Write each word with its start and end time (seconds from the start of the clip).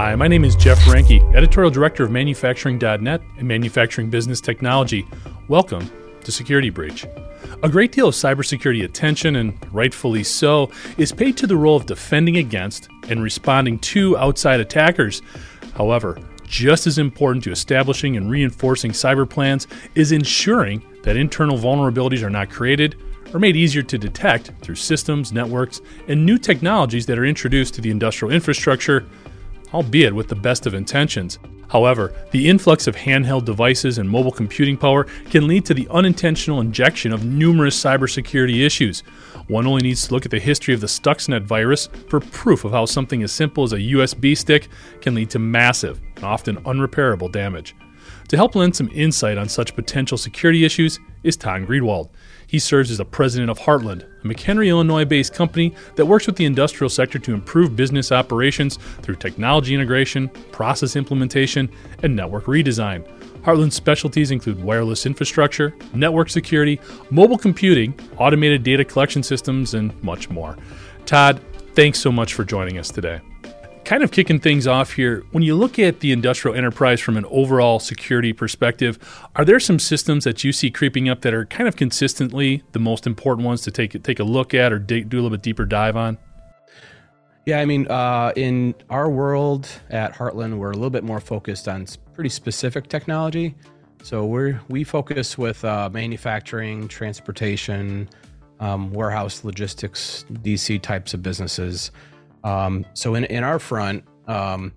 Hi, 0.00 0.14
my 0.14 0.28
name 0.28 0.44
is 0.44 0.54
Jeff 0.54 0.78
Reinke, 0.82 1.34
Editorial 1.34 1.72
Director 1.72 2.04
of 2.04 2.12
Manufacturing.net 2.12 3.20
and 3.36 3.48
Manufacturing 3.48 4.10
Business 4.10 4.40
Technology. 4.40 5.04
Welcome 5.48 5.90
to 6.22 6.30
Security 6.30 6.70
Breach. 6.70 7.04
A 7.64 7.68
great 7.68 7.90
deal 7.90 8.06
of 8.06 8.14
cybersecurity 8.14 8.84
attention, 8.84 9.34
and 9.34 9.58
rightfully 9.74 10.22
so, 10.22 10.70
is 10.98 11.10
paid 11.10 11.36
to 11.38 11.48
the 11.48 11.56
role 11.56 11.74
of 11.74 11.86
defending 11.86 12.36
against 12.36 12.88
and 13.08 13.20
responding 13.20 13.76
to 13.80 14.16
outside 14.18 14.60
attackers. 14.60 15.20
However, 15.74 16.20
just 16.46 16.86
as 16.86 16.98
important 16.98 17.42
to 17.42 17.50
establishing 17.50 18.16
and 18.16 18.30
reinforcing 18.30 18.92
cyber 18.92 19.28
plans 19.28 19.66
is 19.96 20.12
ensuring 20.12 20.80
that 21.02 21.16
internal 21.16 21.58
vulnerabilities 21.58 22.22
are 22.22 22.30
not 22.30 22.50
created 22.50 22.94
or 23.34 23.40
made 23.40 23.56
easier 23.56 23.82
to 23.82 23.98
detect 23.98 24.52
through 24.62 24.76
systems, 24.76 25.32
networks, 25.32 25.80
and 26.06 26.24
new 26.24 26.38
technologies 26.38 27.06
that 27.06 27.18
are 27.18 27.26
introduced 27.26 27.74
to 27.74 27.80
the 27.80 27.90
industrial 27.90 28.32
infrastructure, 28.32 29.04
albeit 29.72 30.14
with 30.14 30.28
the 30.28 30.34
best 30.34 30.66
of 30.66 30.74
intentions. 30.74 31.38
However, 31.68 32.14
the 32.30 32.48
influx 32.48 32.86
of 32.86 32.96
handheld 32.96 33.44
devices 33.44 33.98
and 33.98 34.08
mobile 34.08 34.32
computing 34.32 34.76
power 34.76 35.04
can 35.30 35.46
lead 35.46 35.66
to 35.66 35.74
the 35.74 35.86
unintentional 35.90 36.60
injection 36.60 37.12
of 37.12 37.24
numerous 37.24 37.82
cybersecurity 37.82 38.64
issues. 38.64 39.00
One 39.48 39.66
only 39.66 39.82
needs 39.82 40.06
to 40.06 40.14
look 40.14 40.24
at 40.24 40.30
the 40.30 40.38
history 40.38 40.74
of 40.74 40.80
the 40.80 40.86
Stuxnet 40.86 41.42
virus 41.42 41.88
for 42.08 42.20
proof 42.20 42.64
of 42.64 42.72
how 42.72 42.86
something 42.86 43.22
as 43.22 43.32
simple 43.32 43.64
as 43.64 43.72
a 43.72 43.78
USB 43.78 44.36
stick 44.36 44.68
can 45.00 45.14
lead 45.14 45.30
to 45.30 45.38
massive 45.38 46.00
and 46.16 46.24
often 46.24 46.56
unrepairable 46.64 47.30
damage. 47.30 47.74
To 48.28 48.36
help 48.36 48.54
lend 48.54 48.76
some 48.76 48.90
insight 48.92 49.38
on 49.38 49.48
such 49.48 49.74
potential 49.74 50.18
security 50.18 50.66
issues 50.66 51.00
is 51.22 51.34
Todd 51.34 51.62
Greenwald. 51.66 52.10
He 52.46 52.58
serves 52.58 52.90
as 52.90 52.98
the 52.98 53.04
president 53.06 53.50
of 53.50 53.58
Heartland, 53.58 54.02
a 54.22 54.26
McHenry, 54.26 54.68
Illinois 54.68 55.06
based 55.06 55.32
company 55.32 55.74
that 55.96 56.04
works 56.04 56.26
with 56.26 56.36
the 56.36 56.44
industrial 56.44 56.90
sector 56.90 57.18
to 57.18 57.32
improve 57.32 57.74
business 57.74 58.12
operations 58.12 58.76
through 59.00 59.16
technology 59.16 59.74
integration, 59.74 60.28
process 60.52 60.94
implementation, 60.94 61.70
and 62.02 62.14
network 62.14 62.44
redesign. 62.44 63.02
Heartland's 63.40 63.76
specialties 63.76 64.30
include 64.30 64.62
wireless 64.62 65.06
infrastructure, 65.06 65.74
network 65.94 66.28
security, 66.28 66.78
mobile 67.10 67.38
computing, 67.38 67.98
automated 68.18 68.62
data 68.62 68.84
collection 68.84 69.22
systems, 69.22 69.72
and 69.72 70.02
much 70.02 70.28
more. 70.28 70.58
Todd, 71.06 71.40
thanks 71.74 71.98
so 71.98 72.12
much 72.12 72.34
for 72.34 72.44
joining 72.44 72.76
us 72.76 72.90
today 72.90 73.22
kind 73.88 74.02
of 74.02 74.10
kicking 74.10 74.38
things 74.38 74.66
off 74.66 74.92
here, 74.92 75.24
when 75.32 75.42
you 75.42 75.54
look 75.54 75.78
at 75.78 76.00
the 76.00 76.12
industrial 76.12 76.54
enterprise 76.54 77.00
from 77.00 77.16
an 77.16 77.24
overall 77.30 77.78
security 77.78 78.34
perspective, 78.34 78.98
are 79.34 79.46
there 79.46 79.58
some 79.58 79.78
systems 79.78 80.24
that 80.24 80.44
you 80.44 80.52
see 80.52 80.70
creeping 80.70 81.08
up 81.08 81.22
that 81.22 81.32
are 81.32 81.46
kind 81.46 81.66
of 81.66 81.74
consistently 81.74 82.62
the 82.72 82.78
most 82.78 83.06
important 83.06 83.46
ones 83.46 83.62
to 83.62 83.70
take 83.70 84.00
take 84.02 84.20
a 84.20 84.24
look 84.24 84.52
at 84.52 84.74
or 84.74 84.78
do 84.78 84.94
a 84.94 85.04
little 85.04 85.30
bit 85.30 85.40
deeper 85.40 85.64
dive 85.64 85.96
on? 85.96 86.18
Yeah, 87.46 87.60
I 87.60 87.64
mean, 87.64 87.88
uh, 87.88 88.34
in 88.36 88.74
our 88.90 89.08
world 89.08 89.66
at 89.88 90.12
Heartland, 90.12 90.58
we're 90.58 90.72
a 90.72 90.74
little 90.74 90.90
bit 90.90 91.02
more 91.02 91.18
focused 91.18 91.66
on 91.66 91.86
pretty 92.12 92.28
specific 92.28 92.88
technology. 92.88 93.54
So 94.02 94.26
we're 94.26 94.60
we 94.68 94.84
focus 94.84 95.38
with 95.38 95.64
uh, 95.64 95.88
manufacturing, 95.90 96.88
transportation, 96.88 98.10
um, 98.60 98.92
warehouse 98.92 99.44
logistics, 99.44 100.26
DC 100.30 100.82
types 100.82 101.14
of 101.14 101.22
businesses. 101.22 101.90
Um, 102.44 102.84
so 102.94 103.14
in, 103.14 103.24
in 103.24 103.44
our 103.44 103.58
front, 103.58 104.04
um, 104.26 104.72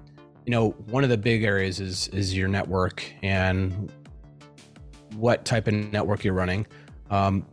you 0.46 0.52
know, 0.52 0.72
one 0.88 1.04
of 1.04 1.10
the 1.10 1.18
big 1.18 1.44
areas 1.44 1.80
is 1.80 2.08
is 2.10 2.36
your 2.36 2.48
network 2.48 3.04
and 3.22 3.92
what 5.16 5.46
type 5.46 5.68
of 5.68 5.74
network 5.74 6.24
you're 6.24 6.34
running. 6.34 6.66
Um, 7.10 7.46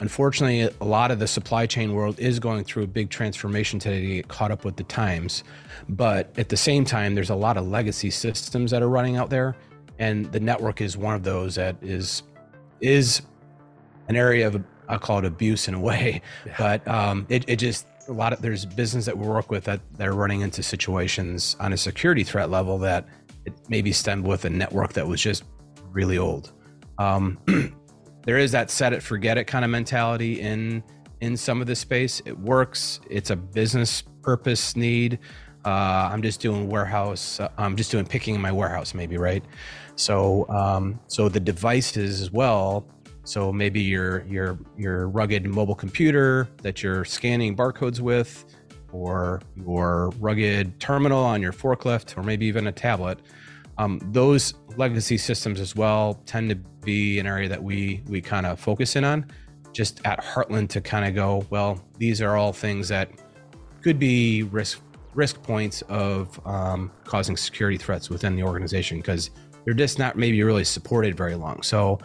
unfortunately, 0.00 0.68
a 0.80 0.84
lot 0.84 1.10
of 1.10 1.18
the 1.18 1.26
supply 1.26 1.64
chain 1.64 1.94
world 1.94 2.18
is 2.18 2.38
going 2.38 2.64
through 2.64 2.82
a 2.82 2.86
big 2.86 3.08
transformation 3.08 3.78
today 3.78 4.00
to 4.00 4.06
get 4.06 4.28
caught 4.28 4.50
up 4.50 4.64
with 4.64 4.76
the 4.76 4.82
times. 4.84 5.44
But 5.88 6.36
at 6.38 6.48
the 6.48 6.56
same 6.56 6.84
time, 6.84 7.14
there's 7.14 7.30
a 7.30 7.34
lot 7.34 7.56
of 7.56 7.66
legacy 7.66 8.10
systems 8.10 8.72
that 8.72 8.82
are 8.82 8.88
running 8.88 9.16
out 9.16 9.30
there, 9.30 9.56
and 9.98 10.30
the 10.32 10.40
network 10.40 10.80
is 10.80 10.96
one 10.96 11.14
of 11.14 11.22
those 11.22 11.54
that 11.54 11.76
is 11.80 12.24
is 12.80 13.22
an 14.08 14.16
area 14.16 14.46
of 14.46 14.62
I'll 14.88 14.98
call 14.98 15.18
it 15.20 15.24
abuse 15.24 15.68
in 15.68 15.74
a 15.74 15.80
way, 15.80 16.20
yeah. 16.44 16.54
but 16.58 16.86
um, 16.88 17.24
it, 17.30 17.44
it 17.48 17.56
just 17.56 17.86
a 18.08 18.12
lot 18.12 18.32
of 18.32 18.42
there's 18.42 18.66
business 18.66 19.04
that 19.06 19.16
we 19.16 19.26
work 19.26 19.50
with 19.50 19.64
that 19.64 19.80
they're 19.96 20.12
running 20.12 20.40
into 20.40 20.62
situations 20.62 21.56
on 21.60 21.72
a 21.72 21.76
security 21.76 22.24
threat 22.24 22.50
level 22.50 22.78
that 22.78 23.06
it 23.44 23.52
maybe 23.68 23.92
stemmed 23.92 24.26
with 24.26 24.44
a 24.44 24.50
network 24.50 24.92
that 24.92 25.06
was 25.06 25.20
just 25.20 25.44
really 25.90 26.18
old. 26.18 26.52
Um, 26.98 27.38
there 28.24 28.38
is 28.38 28.52
that 28.52 28.70
set 28.70 28.92
it 28.92 29.02
forget 29.02 29.38
it 29.38 29.44
kind 29.44 29.64
of 29.64 29.70
mentality 29.70 30.40
in 30.40 30.82
in 31.20 31.36
some 31.36 31.60
of 31.60 31.66
the 31.66 31.76
space. 31.76 32.20
It 32.24 32.38
works. 32.38 33.00
It's 33.08 33.30
a 33.30 33.36
business 33.36 34.02
purpose 34.22 34.76
need. 34.76 35.18
Uh, 35.64 36.10
I'm 36.12 36.22
just 36.22 36.40
doing 36.40 36.68
warehouse. 36.68 37.38
Uh, 37.38 37.48
I'm 37.56 37.76
just 37.76 37.92
doing 37.92 38.04
picking 38.04 38.34
in 38.34 38.40
my 38.40 38.50
warehouse, 38.50 38.94
maybe 38.94 39.16
right. 39.16 39.44
So 39.94 40.48
um, 40.48 40.98
so 41.06 41.28
the 41.28 41.40
devices 41.40 42.20
as 42.20 42.32
well 42.32 42.86
so 43.24 43.52
maybe 43.52 43.80
your 43.80 44.24
your 44.26 44.58
your 44.76 45.08
rugged 45.08 45.46
mobile 45.46 45.74
computer 45.74 46.48
that 46.62 46.82
you're 46.82 47.04
scanning 47.04 47.56
barcodes 47.56 48.00
with, 48.00 48.44
or 48.92 49.40
your 49.56 50.10
rugged 50.18 50.78
terminal 50.80 51.22
on 51.22 51.40
your 51.40 51.52
forklift, 51.52 52.16
or 52.16 52.22
maybe 52.22 52.46
even 52.46 52.66
a 52.66 52.72
tablet. 52.72 53.20
Um, 53.78 54.00
those 54.12 54.54
legacy 54.76 55.18
systems 55.18 55.60
as 55.60 55.74
well 55.74 56.20
tend 56.26 56.50
to 56.50 56.56
be 56.56 57.18
an 57.18 57.26
area 57.26 57.48
that 57.48 57.62
we 57.62 58.02
we 58.06 58.20
kind 58.20 58.46
of 58.46 58.58
focus 58.58 58.96
in 58.96 59.04
on, 59.04 59.26
just 59.72 60.00
at 60.04 60.22
Heartland 60.22 60.68
to 60.70 60.80
kind 60.80 61.06
of 61.06 61.14
go. 61.14 61.46
Well, 61.50 61.82
these 61.98 62.20
are 62.20 62.36
all 62.36 62.52
things 62.52 62.88
that 62.88 63.10
could 63.82 63.98
be 63.98 64.42
risk 64.44 64.80
risk 65.14 65.42
points 65.42 65.82
of 65.82 66.40
um, 66.46 66.90
causing 67.04 67.36
security 67.36 67.76
threats 67.76 68.08
within 68.10 68.34
the 68.34 68.42
organization 68.42 68.98
because 68.98 69.30
they're 69.64 69.74
just 69.74 69.98
not 69.98 70.16
maybe 70.16 70.42
really 70.42 70.64
supported 70.64 71.16
very 71.16 71.34
long. 71.34 71.62
So 71.62 71.98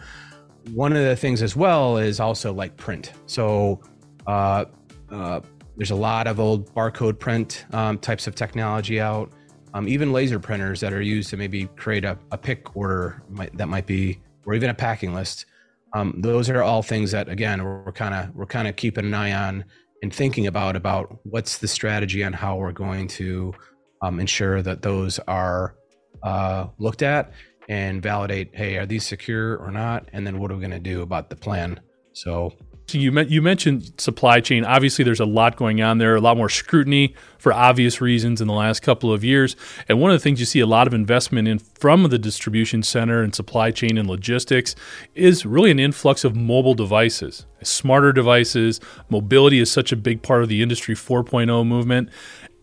one 0.74 0.92
of 0.92 1.04
the 1.04 1.16
things 1.16 1.42
as 1.42 1.56
well 1.56 1.96
is 1.96 2.20
also 2.20 2.52
like 2.52 2.76
print. 2.76 3.12
So 3.26 3.80
uh, 4.26 4.66
uh, 5.10 5.40
there's 5.76 5.90
a 5.90 5.96
lot 5.96 6.26
of 6.26 6.40
old 6.40 6.72
barcode 6.74 7.18
print 7.18 7.64
um, 7.72 7.98
types 7.98 8.26
of 8.26 8.34
technology 8.34 9.00
out. 9.00 9.30
Um, 9.74 9.86
even 9.86 10.12
laser 10.12 10.38
printers 10.38 10.80
that 10.80 10.92
are 10.92 11.02
used 11.02 11.30
to 11.30 11.36
maybe 11.36 11.66
create 11.76 12.04
a, 12.04 12.18
a 12.32 12.38
pick 12.38 12.74
order 12.74 13.22
might, 13.28 13.56
that 13.56 13.68
might 13.68 13.86
be, 13.86 14.20
or 14.46 14.54
even 14.54 14.70
a 14.70 14.74
packing 14.74 15.14
list. 15.14 15.46
Um, 15.94 16.14
those 16.18 16.50
are 16.50 16.62
all 16.62 16.82
things 16.82 17.10
that 17.12 17.28
again 17.28 17.62
we're 17.62 17.92
kind 17.92 18.14
of 18.14 18.34
we're 18.34 18.46
kind 18.46 18.68
of 18.68 18.76
keeping 18.76 19.06
an 19.06 19.14
eye 19.14 19.32
on 19.32 19.64
and 20.02 20.12
thinking 20.12 20.46
about 20.46 20.76
about 20.76 21.18
what's 21.24 21.58
the 21.58 21.68
strategy 21.68 22.22
on 22.24 22.32
how 22.32 22.56
we're 22.56 22.72
going 22.72 23.08
to 23.08 23.54
um, 24.02 24.20
ensure 24.20 24.62
that 24.62 24.82
those 24.82 25.18
are 25.20 25.74
uh, 26.22 26.66
looked 26.78 27.02
at 27.02 27.32
and 27.68 28.02
validate 28.02 28.50
hey 28.54 28.76
are 28.76 28.86
these 28.86 29.06
secure 29.06 29.56
or 29.56 29.70
not 29.70 30.08
and 30.12 30.26
then 30.26 30.38
what 30.38 30.50
are 30.50 30.54
we 30.54 30.60
going 30.60 30.70
to 30.70 30.78
do 30.78 31.02
about 31.02 31.30
the 31.30 31.36
plan 31.36 31.80
so 32.12 32.52
so 32.88 32.96
you, 32.96 33.12
you 33.24 33.42
mentioned 33.42 33.92
supply 33.98 34.40
chain. 34.40 34.64
Obviously, 34.64 35.04
there's 35.04 35.20
a 35.20 35.26
lot 35.26 35.56
going 35.56 35.82
on 35.82 35.98
there, 35.98 36.16
a 36.16 36.22
lot 36.22 36.38
more 36.38 36.48
scrutiny 36.48 37.14
for 37.36 37.52
obvious 37.52 38.00
reasons 38.00 38.40
in 38.40 38.48
the 38.48 38.54
last 38.54 38.80
couple 38.80 39.12
of 39.12 39.22
years. 39.22 39.56
And 39.90 40.00
one 40.00 40.10
of 40.10 40.14
the 40.14 40.22
things 40.22 40.40
you 40.40 40.46
see 40.46 40.60
a 40.60 40.66
lot 40.66 40.86
of 40.86 40.94
investment 40.94 41.48
in 41.48 41.58
from 41.58 42.04
the 42.04 42.18
distribution 42.18 42.82
center 42.82 43.22
and 43.22 43.34
supply 43.34 43.72
chain 43.72 43.98
and 43.98 44.08
logistics 44.08 44.74
is 45.14 45.44
really 45.44 45.70
an 45.70 45.78
influx 45.78 46.24
of 46.24 46.34
mobile 46.34 46.72
devices, 46.72 47.44
smarter 47.62 48.10
devices. 48.10 48.80
Mobility 49.10 49.58
is 49.60 49.70
such 49.70 49.92
a 49.92 49.96
big 49.96 50.22
part 50.22 50.42
of 50.42 50.48
the 50.48 50.62
Industry 50.62 50.94
4.0 50.94 51.66
movement. 51.66 52.08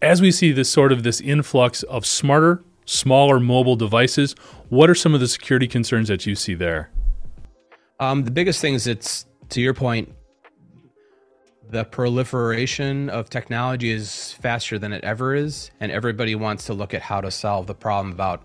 As 0.01 0.21
we 0.21 0.31
see 0.31 0.51
this 0.51 0.71
sort 0.71 0.91
of 0.91 1.03
this 1.03 1.21
influx 1.21 1.83
of 1.83 2.03
smarter 2.03 2.63
smaller 2.85 3.39
mobile 3.39 3.75
devices. 3.75 4.35
What 4.69 4.89
are 4.89 4.95
some 4.95 5.13
of 5.13 5.19
the 5.19 5.27
security 5.27 5.67
concerns 5.67 6.07
that 6.07 6.25
you 6.25 6.35
see 6.35 6.53
there? 6.53 6.91
Um, 7.99 8.23
the 8.23 8.31
biggest 8.31 8.61
thing 8.61 8.73
is 8.73 8.87
it's 8.87 9.25
to 9.49 9.61
your 9.61 9.73
point, 9.73 10.13
the 11.69 11.83
proliferation 11.83 13.09
of 13.09 13.29
technology 13.29 13.91
is 13.91 14.33
faster 14.33 14.77
than 14.77 14.93
it 14.93 15.03
ever 15.03 15.33
is, 15.33 15.71
and 15.79 15.91
everybody 15.91 16.35
wants 16.35 16.65
to 16.65 16.73
look 16.73 16.93
at 16.93 17.01
how 17.01 17.21
to 17.21 17.31
solve 17.31 17.67
the 17.67 17.73
problem 17.73 18.11
about 18.11 18.43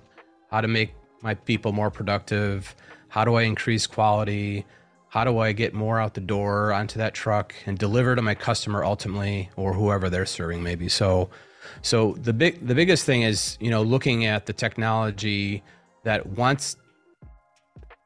how 0.51 0.61
to 0.61 0.69
make 0.69 0.95
my 1.23 1.35
people 1.35 1.73
more 1.73 1.91
productive, 1.91 2.75
how 3.09 3.25
do 3.25 3.35
I 3.35 3.43
increase 3.43 3.87
quality, 3.87 4.65
how 5.09 5.25
do 5.25 5.39
I 5.39 5.53
get 5.53 5.75
more 5.75 6.01
out 6.01 6.15
the 6.15 6.21
door 6.21 6.73
onto 6.73 6.99
that 6.99 7.15
truck 7.15 7.55
and 7.67 7.77
deliver 7.77 8.17
to 8.17 8.23
my 8.23 8.35
customer 8.35 8.85
ultimately, 8.85 9.51
or 9.57 9.75
whoever 9.75 10.09
they're 10.09 10.25
serving 10.25 10.63
maybe. 10.63 10.89
So 10.89 11.29
so 11.83 12.13
the 12.21 12.33
big 12.33 12.67
the 12.67 12.75
biggest 12.75 13.05
thing 13.05 13.23
is 13.23 13.57
you 13.61 13.71
know 13.71 13.83
looking 13.83 14.27
at 14.27 14.47
the 14.47 14.53
technology 14.53 15.63
that 16.05 16.27
wants 16.27 16.77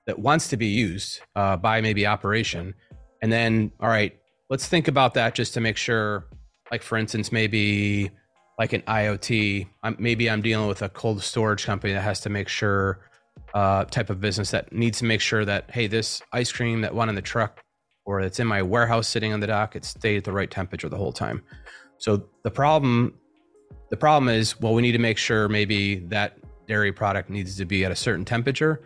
that 0.07 0.19
wants 0.19 0.49
to 0.49 0.57
be 0.57 0.67
used 0.67 1.21
uh, 1.35 1.57
by 1.57 1.81
maybe 1.81 2.07
operation, 2.07 2.75
and 3.23 3.33
then 3.33 3.73
all 3.81 3.89
right, 3.89 4.17
let's 4.51 4.67
think 4.69 4.89
about 4.89 5.15
that 5.15 5.35
just 5.35 5.55
to 5.55 5.61
make 5.61 5.77
sure. 5.77 6.27
Like 6.71 6.83
for 6.83 6.97
instance, 6.97 7.31
maybe 7.31 8.11
like 8.59 8.73
an 8.73 8.83
IoT. 8.83 9.69
I'm, 9.83 9.97
maybe 9.99 10.31
I'm 10.31 10.43
dealing 10.43 10.67
with 10.67 10.83
a 10.83 10.89
cold 10.89 11.23
storage 11.23 11.65
company 11.65 11.93
that 11.93 12.01
has 12.01 12.21
to 12.21 12.31
make 12.31 12.49
sure 12.49 13.01
uh, 13.53 13.85
type 13.85 14.11
of 14.11 14.21
business 14.21 14.51
that 14.51 14.73
needs 14.73 14.99
to 14.99 15.05
make 15.05 15.21
sure 15.21 15.45
that 15.45 15.71
hey, 15.71 15.87
this 15.87 16.23
ice 16.33 16.51
cream 16.51 16.81
that 16.81 16.95
went 16.95 17.09
in 17.09 17.15
the 17.15 17.23
truck 17.23 17.63
or 18.07 18.23
that's 18.23 18.41
in 18.41 18.47
my 18.47 18.63
warehouse 18.63 19.09
sitting 19.09 19.33
on 19.33 19.41
the 19.41 19.47
dock, 19.47 19.77
it 19.77 19.85
stayed 19.85 20.19
at 20.19 20.25
the 20.25 20.33
right 20.33 20.51
temperature 20.51 20.89
the 20.89 20.97
whole 20.97 21.13
time. 21.13 21.43
So 21.99 22.29
the 22.43 22.51
problem 22.51 23.15
the 23.91 23.97
problem 23.97 24.29
is, 24.29 24.61
well, 24.61 24.75
we 24.75 24.83
need 24.83 24.93
to 24.93 24.99
make 24.99 25.19
sure 25.19 25.49
maybe 25.49 25.97
that 26.07 26.39
dairy 26.67 26.93
product 26.93 27.31
needs 27.31 27.57
to 27.57 27.65
be 27.65 27.85
at 27.85 27.93
a 27.93 27.97
certain 27.97 28.25
temperature. 28.25 28.83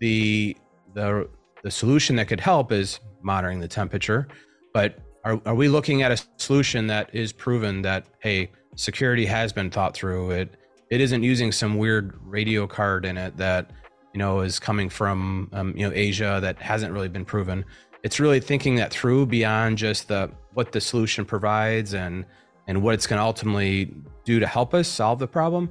The 0.00 0.56
the 0.94 1.28
the 1.62 1.70
solution 1.70 2.16
that 2.16 2.28
could 2.28 2.40
help 2.40 2.72
is 2.72 3.00
monitoring 3.22 3.60
the 3.60 3.68
temperature, 3.68 4.28
but 4.72 4.98
are, 5.24 5.40
are 5.44 5.54
we 5.54 5.68
looking 5.68 6.02
at 6.02 6.12
a 6.12 6.22
solution 6.38 6.86
that 6.86 7.14
is 7.14 7.32
proven 7.32 7.82
that 7.82 8.06
hey, 8.20 8.50
security 8.76 9.26
has 9.26 9.52
been 9.52 9.70
thought 9.70 9.94
through? 9.94 10.30
It 10.30 10.56
it 10.90 11.00
isn't 11.00 11.22
using 11.22 11.52
some 11.52 11.76
weird 11.76 12.18
radio 12.24 12.66
card 12.66 13.04
in 13.04 13.16
it 13.16 13.36
that 13.36 13.70
you 14.14 14.18
know 14.18 14.40
is 14.40 14.58
coming 14.58 14.88
from 14.88 15.48
um, 15.52 15.74
you 15.76 15.86
know 15.86 15.92
Asia 15.94 16.38
that 16.40 16.60
hasn't 16.60 16.92
really 16.92 17.08
been 17.08 17.24
proven. 17.24 17.64
It's 18.02 18.18
really 18.18 18.40
thinking 18.40 18.76
that 18.76 18.90
through 18.90 19.26
beyond 19.26 19.78
just 19.78 20.08
the 20.08 20.30
what 20.54 20.72
the 20.72 20.80
solution 20.80 21.24
provides 21.24 21.94
and 21.94 22.24
and 22.70 22.80
what 22.84 22.94
it's 22.94 23.08
going 23.08 23.18
to 23.18 23.24
ultimately 23.24 23.92
do 24.24 24.38
to 24.38 24.46
help 24.46 24.74
us 24.74 24.86
solve 24.86 25.18
the 25.18 25.26
problem. 25.26 25.68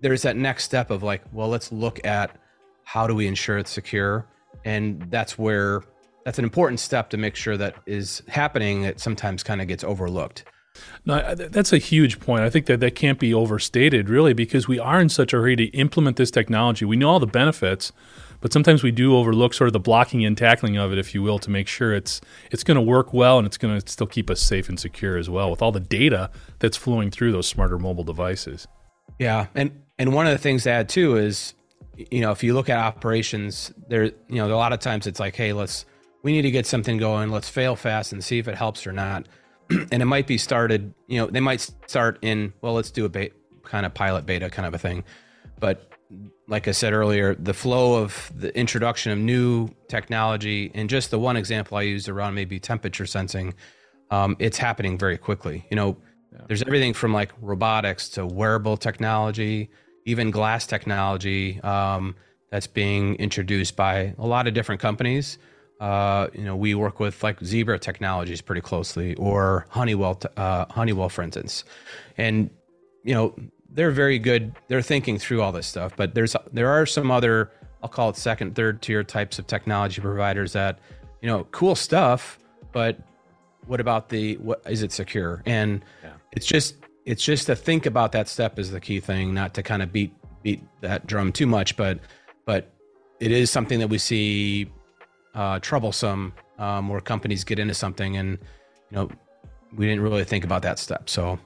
There's 0.00 0.22
that 0.22 0.36
next 0.36 0.62
step 0.62 0.90
of 0.90 1.02
like, 1.02 1.22
well, 1.32 1.48
let's 1.48 1.72
look 1.72 2.06
at 2.06 2.38
how 2.84 3.08
do 3.08 3.16
we 3.16 3.26
ensure 3.26 3.58
it's 3.58 3.72
secure, 3.72 4.24
and 4.64 5.04
that's 5.10 5.36
where 5.36 5.82
that's 6.24 6.38
an 6.38 6.44
important 6.44 6.78
step 6.78 7.10
to 7.10 7.16
make 7.16 7.34
sure 7.34 7.56
that 7.56 7.74
is 7.86 8.22
happening. 8.28 8.84
It 8.84 9.00
sometimes 9.00 9.42
kind 9.42 9.60
of 9.60 9.66
gets 9.66 9.82
overlooked. 9.82 10.44
No, 11.04 11.14
uh, 11.14 11.34
that's 11.34 11.72
a 11.72 11.78
huge 11.78 12.18
point. 12.20 12.42
I 12.42 12.50
think 12.50 12.66
that 12.66 12.80
that 12.80 12.94
can't 12.94 13.18
be 13.18 13.34
overstated, 13.34 14.08
really, 14.08 14.32
because 14.32 14.66
we 14.66 14.78
are 14.78 15.00
in 15.00 15.08
such 15.08 15.32
a 15.32 15.36
hurry 15.36 15.56
to 15.56 15.64
implement 15.66 16.16
this 16.16 16.30
technology. 16.30 16.84
We 16.84 16.96
know 16.96 17.10
all 17.10 17.20
the 17.20 17.26
benefits, 17.26 17.92
but 18.40 18.52
sometimes 18.52 18.82
we 18.82 18.90
do 18.90 19.16
overlook 19.16 19.54
sort 19.54 19.68
of 19.68 19.72
the 19.72 19.80
blocking 19.80 20.24
and 20.24 20.36
tackling 20.36 20.76
of 20.76 20.92
it, 20.92 20.98
if 20.98 21.14
you 21.14 21.22
will, 21.22 21.38
to 21.40 21.50
make 21.50 21.68
sure 21.68 21.94
it's 21.94 22.20
it's 22.50 22.64
going 22.64 22.76
to 22.76 22.80
work 22.80 23.12
well 23.12 23.38
and 23.38 23.46
it's 23.46 23.56
going 23.56 23.80
to 23.80 23.88
still 23.90 24.06
keep 24.06 24.30
us 24.30 24.40
safe 24.40 24.68
and 24.68 24.80
secure 24.80 25.16
as 25.16 25.28
well, 25.28 25.50
with 25.50 25.62
all 25.62 25.72
the 25.72 25.80
data 25.80 26.30
that's 26.58 26.76
flowing 26.76 27.10
through 27.10 27.32
those 27.32 27.46
smarter 27.46 27.78
mobile 27.78 28.04
devices. 28.04 28.66
Yeah, 29.18 29.46
and 29.54 29.82
and 29.98 30.14
one 30.14 30.26
of 30.26 30.32
the 30.32 30.38
things 30.38 30.64
to 30.64 30.70
add 30.70 30.88
too 30.88 31.16
is, 31.16 31.54
you 31.96 32.20
know, 32.20 32.32
if 32.32 32.42
you 32.42 32.54
look 32.54 32.68
at 32.68 32.78
operations, 32.78 33.72
there, 33.88 34.04
you 34.04 34.12
know, 34.28 34.46
a 34.46 34.56
lot 34.56 34.72
of 34.72 34.80
times 34.80 35.06
it's 35.06 35.20
like, 35.20 35.36
hey, 35.36 35.52
let's 35.52 35.84
we 36.22 36.32
need 36.32 36.42
to 36.42 36.50
get 36.50 36.66
something 36.66 36.96
going. 36.96 37.28
Let's 37.30 37.50
fail 37.50 37.76
fast 37.76 38.12
and 38.12 38.24
see 38.24 38.38
if 38.38 38.48
it 38.48 38.56
helps 38.56 38.86
or 38.86 38.92
not 38.92 39.26
and 39.92 40.02
it 40.02 40.06
might 40.06 40.26
be 40.26 40.38
started, 40.38 40.92
you 41.06 41.18
know, 41.18 41.26
they 41.26 41.40
might 41.40 41.60
start 41.86 42.18
in, 42.22 42.52
well, 42.60 42.74
let's 42.74 42.90
do 42.90 43.04
a 43.04 43.08
beta, 43.08 43.34
kind 43.64 43.86
of 43.86 43.94
pilot 43.94 44.26
beta 44.26 44.50
kind 44.50 44.66
of 44.66 44.74
a 44.74 44.78
thing. 44.78 45.04
But 45.58 45.90
like 46.46 46.68
I 46.68 46.72
said 46.72 46.92
earlier, 46.92 47.34
the 47.34 47.54
flow 47.54 48.02
of 48.02 48.30
the 48.36 48.56
introduction 48.56 49.12
of 49.12 49.18
new 49.18 49.68
technology, 49.88 50.70
and 50.74 50.88
just 50.88 51.10
the 51.10 51.18
one 51.18 51.36
example 51.36 51.76
I 51.78 51.82
used 51.82 52.08
around 52.08 52.34
maybe 52.34 52.60
temperature 52.60 53.06
sensing, 53.06 53.54
um, 54.10 54.36
it's 54.38 54.58
happening 54.58 54.98
very 54.98 55.16
quickly. 55.16 55.66
You 55.70 55.76
know, 55.76 55.96
yeah. 56.32 56.40
there's 56.46 56.62
everything 56.62 56.92
from 56.92 57.12
like 57.12 57.32
robotics 57.40 58.08
to 58.10 58.26
wearable 58.26 58.76
technology, 58.76 59.70
even 60.04 60.30
glass 60.30 60.66
technology 60.66 61.60
um, 61.62 62.14
that's 62.50 62.66
being 62.66 63.14
introduced 63.16 63.76
by 63.76 64.14
a 64.18 64.26
lot 64.26 64.46
of 64.46 64.54
different 64.54 64.80
companies. 64.80 65.38
Uh, 65.84 66.28
you 66.32 66.42
know, 66.42 66.56
we 66.56 66.74
work 66.74 66.98
with 66.98 67.22
like 67.22 67.38
Zebra 67.44 67.78
Technologies 67.78 68.40
pretty 68.40 68.62
closely, 68.62 69.14
or 69.16 69.66
Honeywell, 69.68 70.18
uh, 70.38 70.64
Honeywell, 70.70 71.10
for 71.10 71.20
instance, 71.20 71.62
and 72.16 72.48
you 73.02 73.12
know 73.12 73.34
they're 73.68 73.90
very 73.90 74.18
good. 74.18 74.54
They're 74.68 74.80
thinking 74.80 75.18
through 75.18 75.42
all 75.42 75.52
this 75.52 75.66
stuff, 75.66 75.94
but 75.94 76.14
there's 76.14 76.34
there 76.50 76.70
are 76.70 76.86
some 76.86 77.10
other 77.10 77.50
I'll 77.82 77.90
call 77.90 78.08
it 78.08 78.16
second, 78.16 78.54
third 78.54 78.80
tier 78.80 79.04
types 79.04 79.38
of 79.38 79.46
technology 79.46 80.00
providers 80.00 80.54
that 80.54 80.78
you 81.20 81.28
know 81.28 81.44
cool 81.50 81.74
stuff, 81.74 82.38
but 82.72 82.98
what 83.66 83.78
about 83.78 84.08
the 84.08 84.38
what 84.38 84.62
is 84.66 84.82
it 84.82 84.90
secure? 84.90 85.42
And 85.44 85.84
yeah. 86.02 86.12
it's 86.32 86.46
just 86.46 86.76
it's 87.04 87.22
just 87.22 87.44
to 87.48 87.54
think 87.54 87.84
about 87.84 88.12
that 88.12 88.26
step 88.28 88.58
is 88.58 88.70
the 88.70 88.80
key 88.80 89.00
thing, 89.00 89.34
not 89.34 89.52
to 89.52 89.62
kind 89.62 89.82
of 89.82 89.92
beat 89.92 90.14
beat 90.42 90.62
that 90.80 91.06
drum 91.06 91.30
too 91.30 91.46
much, 91.46 91.76
but 91.76 91.98
but 92.46 92.72
it 93.20 93.32
is 93.32 93.50
something 93.50 93.80
that 93.80 93.88
we 93.88 93.98
see 93.98 94.70
uh, 95.34 95.58
troublesome 95.60 96.32
um, 96.58 96.88
where 96.88 97.00
companies 97.00 97.44
get 97.44 97.58
into 97.58 97.74
something 97.74 98.16
and 98.16 98.38
you 98.90 98.96
know 98.96 99.10
we 99.74 99.86
didn't 99.86 100.02
really 100.02 100.24
think 100.24 100.44
about 100.44 100.62
that 100.62 100.78
step 100.78 101.08
so. 101.08 101.38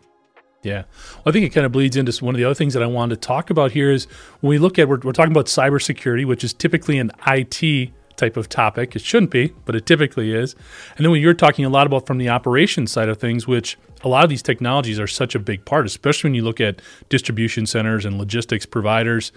Yeah. 0.64 0.82
Well, 1.14 1.22
i 1.26 1.30
think 1.30 1.46
it 1.46 1.50
kind 1.50 1.64
of 1.64 1.70
bleeds 1.70 1.96
into 1.96 2.12
one 2.22 2.34
of 2.34 2.38
the 2.38 2.44
other 2.44 2.54
things 2.54 2.74
that 2.74 2.82
i 2.82 2.86
wanted 2.86 3.14
to 3.14 3.26
talk 3.26 3.48
about 3.48 3.70
here 3.70 3.92
is 3.92 4.06
when 4.40 4.50
we 4.50 4.58
look 4.58 4.76
at 4.76 4.88
we're, 4.88 4.98
we're 4.98 5.12
talking 5.12 5.32
about 5.32 5.46
cybersecurity 5.46 6.26
which 6.26 6.42
is 6.42 6.52
typically 6.52 6.98
an 6.98 7.12
it 7.28 7.92
type 8.18 8.36
of 8.36 8.48
topic. 8.48 8.94
It 8.94 9.02
shouldn't 9.02 9.30
be 9.30 9.54
but 9.64 9.74
it 9.74 9.86
typically 9.86 10.34
is. 10.34 10.54
And 10.96 11.04
then 11.04 11.10
when 11.12 11.22
you're 11.22 11.34
talking 11.34 11.64
a 11.64 11.70
lot 11.70 11.86
about 11.86 12.06
from 12.06 12.18
the 12.18 12.28
operations 12.28 12.92
side 12.92 13.08
of 13.08 13.18
things 13.18 13.46
which 13.46 13.78
a 14.02 14.08
lot 14.08 14.24
of 14.24 14.30
these 14.30 14.42
technologies 14.42 15.00
are 15.00 15.06
such 15.06 15.34
a 15.34 15.38
big 15.38 15.64
part 15.64 15.86
especially 15.86 16.28
when 16.28 16.34
you 16.34 16.42
look 16.42 16.60
at 16.60 16.82
distribution 17.08 17.64
centers 17.64 18.04
and 18.04 18.18
logistics 18.18 18.66
providers 18.66 19.32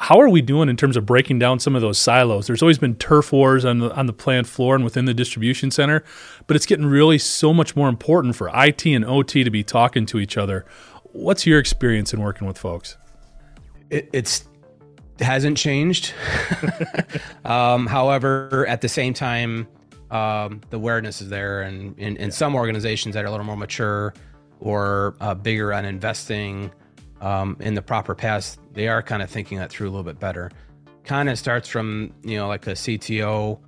how 0.00 0.20
are 0.20 0.28
we 0.28 0.40
doing 0.42 0.68
in 0.68 0.76
terms 0.76 0.96
of 0.96 1.04
breaking 1.04 1.38
down 1.38 1.58
some 1.58 1.74
of 1.74 1.82
those 1.82 1.98
silos? 1.98 2.46
There's 2.46 2.62
always 2.62 2.78
been 2.78 2.94
turf 2.96 3.32
wars 3.32 3.64
on 3.64 3.78
the 3.78 3.94
on 3.94 4.06
the 4.06 4.12
plant 4.12 4.46
floor 4.46 4.74
and 4.74 4.84
within 4.84 5.04
the 5.04 5.14
distribution 5.14 5.70
center, 5.70 6.04
but 6.46 6.56
it's 6.56 6.66
getting 6.66 6.86
really 6.86 7.18
so 7.18 7.52
much 7.52 7.74
more 7.76 7.88
important 7.88 8.36
for 8.36 8.50
IT 8.54 8.86
and 8.86 9.04
OT 9.04 9.44
to 9.44 9.50
be 9.50 9.62
talking 9.62 10.06
to 10.06 10.18
each 10.18 10.36
other. 10.36 10.64
What's 11.12 11.46
your 11.46 11.58
experience 11.58 12.12
in 12.12 12.20
working 12.20 12.46
with 12.46 12.58
folks? 12.58 12.96
It, 13.90 14.08
it's 14.12 14.44
hasn't 15.20 15.56
changed. 15.56 16.12
um, 17.44 17.86
however, 17.86 18.66
at 18.68 18.80
the 18.80 18.88
same 18.88 19.14
time, 19.14 19.66
um, 20.10 20.60
the 20.70 20.76
awareness 20.76 21.20
is 21.20 21.28
there, 21.28 21.62
and 21.62 21.98
in, 21.98 22.30
some 22.30 22.54
organizations 22.54 23.14
that 23.14 23.24
are 23.24 23.28
a 23.28 23.30
little 23.30 23.44
more 23.44 23.56
mature 23.56 24.14
or 24.60 25.16
uh, 25.20 25.34
bigger 25.34 25.72
on 25.72 25.84
investing 25.84 26.70
um, 27.20 27.56
in 27.60 27.74
the 27.74 27.82
proper 27.82 28.14
paths, 28.14 28.58
they 28.78 28.86
are 28.86 29.02
kind 29.02 29.22
of 29.22 29.28
thinking 29.28 29.58
that 29.58 29.70
through 29.70 29.88
a 29.88 29.90
little 29.90 30.04
bit 30.04 30.20
better. 30.20 30.52
Kind 31.02 31.28
of 31.28 31.36
starts 31.36 31.68
from 31.68 32.14
you 32.22 32.36
know 32.36 32.46
like 32.46 32.66
a 32.68 32.72
CTO 32.72 33.58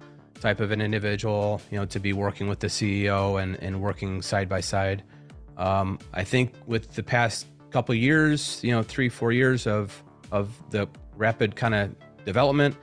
type 0.40 0.60
of 0.60 0.70
an 0.70 0.80
individual, 0.80 1.60
you 1.70 1.78
know, 1.78 1.84
to 1.86 1.98
be 1.98 2.12
working 2.12 2.46
with 2.46 2.60
the 2.60 2.68
CEO 2.68 3.42
and 3.42 3.56
and 3.60 3.82
working 3.82 4.22
side 4.22 4.48
by 4.48 4.60
side. 4.60 5.02
Um, 5.56 5.98
I 6.14 6.22
think 6.22 6.54
with 6.66 6.94
the 6.94 7.02
past 7.02 7.46
couple 7.70 7.92
years, 7.96 8.62
you 8.62 8.70
know, 8.70 8.84
three 8.84 9.08
four 9.08 9.32
years 9.32 9.66
of 9.66 10.00
of 10.30 10.54
the 10.70 10.88
rapid 11.16 11.56
kind 11.56 11.74
of 11.74 11.92
development, 12.24 12.76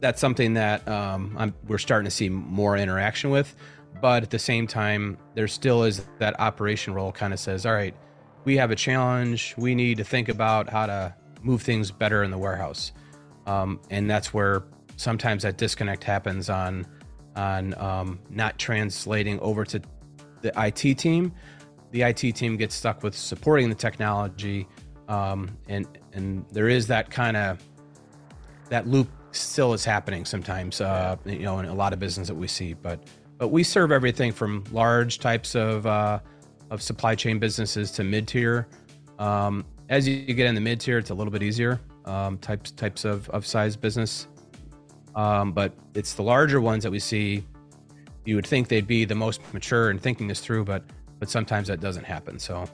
that's 0.00 0.20
something 0.20 0.52
that 0.54 0.86
um, 0.86 1.54
we're 1.66 1.78
starting 1.78 2.04
to 2.04 2.10
see 2.10 2.28
more 2.28 2.76
interaction 2.76 3.30
with. 3.30 3.56
But 4.02 4.24
at 4.24 4.30
the 4.30 4.38
same 4.38 4.66
time, 4.66 5.16
there 5.34 5.48
still 5.48 5.84
is 5.84 6.04
that 6.18 6.38
operation 6.38 6.92
role 6.92 7.12
kind 7.12 7.32
of 7.32 7.40
says, 7.40 7.64
all 7.64 7.72
right, 7.72 7.94
we 8.44 8.58
have 8.58 8.70
a 8.70 8.76
challenge. 8.76 9.54
We 9.56 9.74
need 9.74 9.96
to 9.98 10.04
think 10.04 10.28
about 10.28 10.68
how 10.68 10.86
to 10.86 11.14
move 11.42 11.62
things 11.62 11.90
better 11.90 12.22
in 12.22 12.30
the 12.30 12.38
warehouse. 12.38 12.92
Um, 13.46 13.80
and 13.90 14.08
that's 14.08 14.32
where 14.32 14.64
sometimes 14.96 15.42
that 15.42 15.56
disconnect 15.56 16.04
happens 16.04 16.50
on 16.50 16.86
on 17.36 17.74
um, 17.80 18.18
not 18.28 18.58
translating 18.58 19.38
over 19.40 19.64
to 19.64 19.80
the 20.42 20.52
IT 20.56 20.98
team. 20.98 21.32
The 21.92 22.02
IT 22.02 22.36
team 22.36 22.56
gets 22.56 22.74
stuck 22.74 23.02
with 23.02 23.16
supporting 23.16 23.68
the 23.68 23.74
technology, 23.74 24.68
um, 25.08 25.56
and 25.68 25.86
and 26.12 26.44
there 26.50 26.68
is 26.68 26.86
that 26.88 27.10
kind 27.10 27.36
of 27.36 27.62
that 28.68 28.86
loop 28.86 29.08
still 29.32 29.72
is 29.72 29.84
happening 29.84 30.24
sometimes. 30.24 30.80
Uh, 30.80 31.16
you 31.24 31.40
know, 31.40 31.58
in 31.58 31.66
a 31.66 31.74
lot 31.74 31.92
of 31.92 31.98
business 31.98 32.28
that 32.28 32.34
we 32.34 32.46
see, 32.46 32.74
but 32.74 33.04
but 33.38 33.48
we 33.48 33.62
serve 33.62 33.90
everything 33.90 34.32
from 34.32 34.64
large 34.70 35.18
types 35.18 35.54
of 35.54 35.86
uh, 35.86 36.20
of 36.70 36.82
supply 36.82 37.14
chain 37.14 37.38
businesses 37.38 37.90
to 37.92 38.04
mid 38.04 38.28
tier. 38.28 38.68
Um, 39.18 39.64
as 39.90 40.08
you 40.08 40.32
get 40.32 40.46
in 40.46 40.54
the 40.54 40.60
mid 40.60 40.80
tier, 40.80 40.96
it's 40.96 41.10
a 41.10 41.14
little 41.14 41.32
bit 41.32 41.42
easier 41.42 41.80
um, 42.06 42.38
types 42.38 42.70
types 42.70 43.04
of, 43.04 43.28
of 43.30 43.44
size 43.44 43.76
business. 43.76 44.28
Um, 45.14 45.52
but 45.52 45.72
it's 45.94 46.14
the 46.14 46.22
larger 46.22 46.60
ones 46.60 46.84
that 46.84 46.90
we 46.90 47.00
see. 47.00 47.44
You 48.24 48.36
would 48.36 48.46
think 48.46 48.68
they'd 48.68 48.86
be 48.86 49.04
the 49.04 49.14
most 49.14 49.40
mature 49.52 49.90
in 49.90 49.98
thinking 49.98 50.28
this 50.28 50.40
through, 50.40 50.64
but 50.64 50.84
but 51.18 51.28
sometimes 51.28 51.68
that 51.68 51.80
doesn't 51.80 52.04
happen. 52.04 52.38
So, 52.38 52.66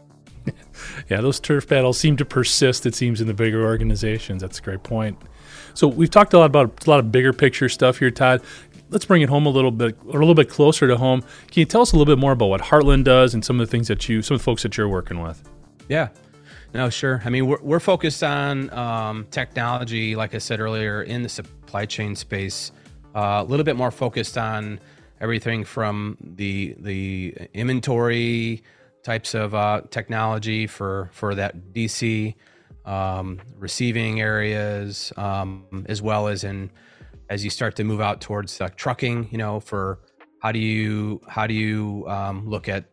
yeah, 1.11 1.21
those 1.21 1.41
turf 1.41 1.67
battles 1.67 1.99
seem 1.99 2.17
to 2.19 2.25
persist. 2.25 2.85
It 2.87 2.95
seems 2.95 3.21
in 3.21 3.27
the 3.27 3.35
bigger 3.35 3.65
organizations. 3.65 4.43
That's 4.43 4.59
a 4.59 4.63
great 4.63 4.83
point. 4.83 5.19
So 5.75 5.89
we've 5.89 6.11
talked 6.11 6.35
a 6.35 6.39
lot 6.39 6.47
about 6.47 6.87
a 6.87 6.91
lot 6.91 7.01
of 7.01 7.11
bigger 7.11 7.33
picture 7.33 7.69
stuff 7.69 7.99
here, 7.99 8.11
Todd 8.11 8.43
let's 8.89 9.05
bring 9.05 9.21
it 9.21 9.29
home 9.29 9.47
a 9.47 9.51
little 9.51 9.73
bit, 9.73 9.99
or 10.07 10.21
a 10.21 10.21
little 10.21 10.33
bit 10.33 10.49
closer 10.49 10.87
to 10.87 10.97
home. 10.97 11.21
Can 11.21 11.59
you 11.59 11.65
tell 11.65 11.83
us 11.83 11.91
a 11.91 11.97
little 11.97 12.15
bit 12.15 12.21
more 12.21 12.31
about 12.31 12.47
what 12.47 12.61
Heartland 12.61 13.03
does 13.03 13.35
and 13.35 13.45
some 13.45 13.59
of 13.59 13.67
the 13.67 13.71
things 13.71 13.89
that 13.89 14.09
you, 14.09 14.23
some 14.23 14.37
of 14.37 14.41
the 14.41 14.45
folks 14.45 14.63
that 14.63 14.77
you're 14.77 14.89
working 14.89 15.21
with? 15.21 15.43
Yeah. 15.89 16.11
No, 16.77 16.91
sure. 16.91 17.23
I 17.25 17.31
mean, 17.31 17.47
we're, 17.47 17.63
we're 17.63 17.81
focused 17.81 18.23
on 18.23 18.71
um, 18.75 19.27
technology, 19.31 20.15
like 20.15 20.35
I 20.35 20.39
said 20.39 20.61
earlier, 20.61 21.03
in 21.03 21.23
the 21.23 21.29
supply 21.31 21.87
chain 21.87 22.15
space. 22.15 22.71
Uh, 23.15 23.43
a 23.43 23.45
little 23.45 23.65
bit 23.65 23.77
more 23.77 23.91
focused 23.91 24.37
on 24.37 24.79
everything 25.23 25.65
from 25.65 26.19
the 26.21 26.77
the 26.81 27.35
inventory 27.55 28.63
types 29.03 29.33
of 29.33 29.55
uh, 29.55 29.81
technology 29.89 30.67
for 30.67 31.09
for 31.15 31.35
that 31.35 31.73
DC 31.73 32.35
um, 32.85 33.41
receiving 33.57 34.21
areas, 34.21 35.15
um, 35.17 35.87
as 35.89 36.03
well 36.03 36.29
as 36.29 36.45
in 36.45 36.71
as 37.31 37.43
you 37.43 37.49
start 37.49 37.75
to 37.77 37.85
move 37.85 38.03
out 38.03 38.21
towards 38.21 38.61
uh, 38.61 38.69
trucking 38.77 39.29
you 39.33 39.39
know 39.39 39.61
for 39.61 40.01
how 40.43 40.53
do 40.53 40.59
you 40.59 41.23
how 41.27 41.47
do 41.47 41.55
you 41.55 42.05
um, 42.07 42.47
look 42.47 42.69
at 42.69 42.85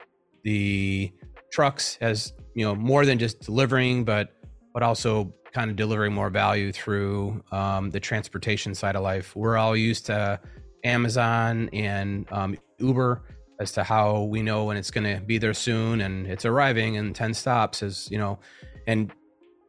the 0.43 1.11
trucks 1.51 1.97
as 1.99 2.31
you 2.53 2.65
know 2.65 2.75
more 2.75 3.05
than 3.05 3.19
just 3.19 3.41
delivering, 3.41 4.03
but 4.03 4.33
but 4.73 4.83
also 4.83 5.33
kind 5.53 5.69
of 5.69 5.77
delivering 5.77 6.13
more 6.13 6.29
value 6.29 6.71
through 6.71 7.43
um, 7.51 7.91
the 7.91 7.99
transportation 7.99 8.73
side 8.73 8.95
of 8.95 9.03
life. 9.03 9.35
We're 9.35 9.57
all 9.57 9.77
used 9.77 10.07
to 10.07 10.39
Amazon 10.83 11.69
and 11.71 12.25
um, 12.31 12.57
Uber 12.79 13.21
as 13.59 13.71
to 13.73 13.83
how 13.83 14.23
we 14.23 14.41
know 14.41 14.65
when 14.65 14.77
it's 14.77 14.91
going 14.91 15.03
to 15.03 15.23
be 15.23 15.37
there 15.37 15.53
soon 15.53 16.01
and 16.01 16.27
it's 16.27 16.45
arriving 16.45 16.95
in 16.95 17.13
10 17.13 17.33
stops 17.33 17.83
as 17.83 18.09
you 18.11 18.17
know 18.17 18.39
and 18.87 19.11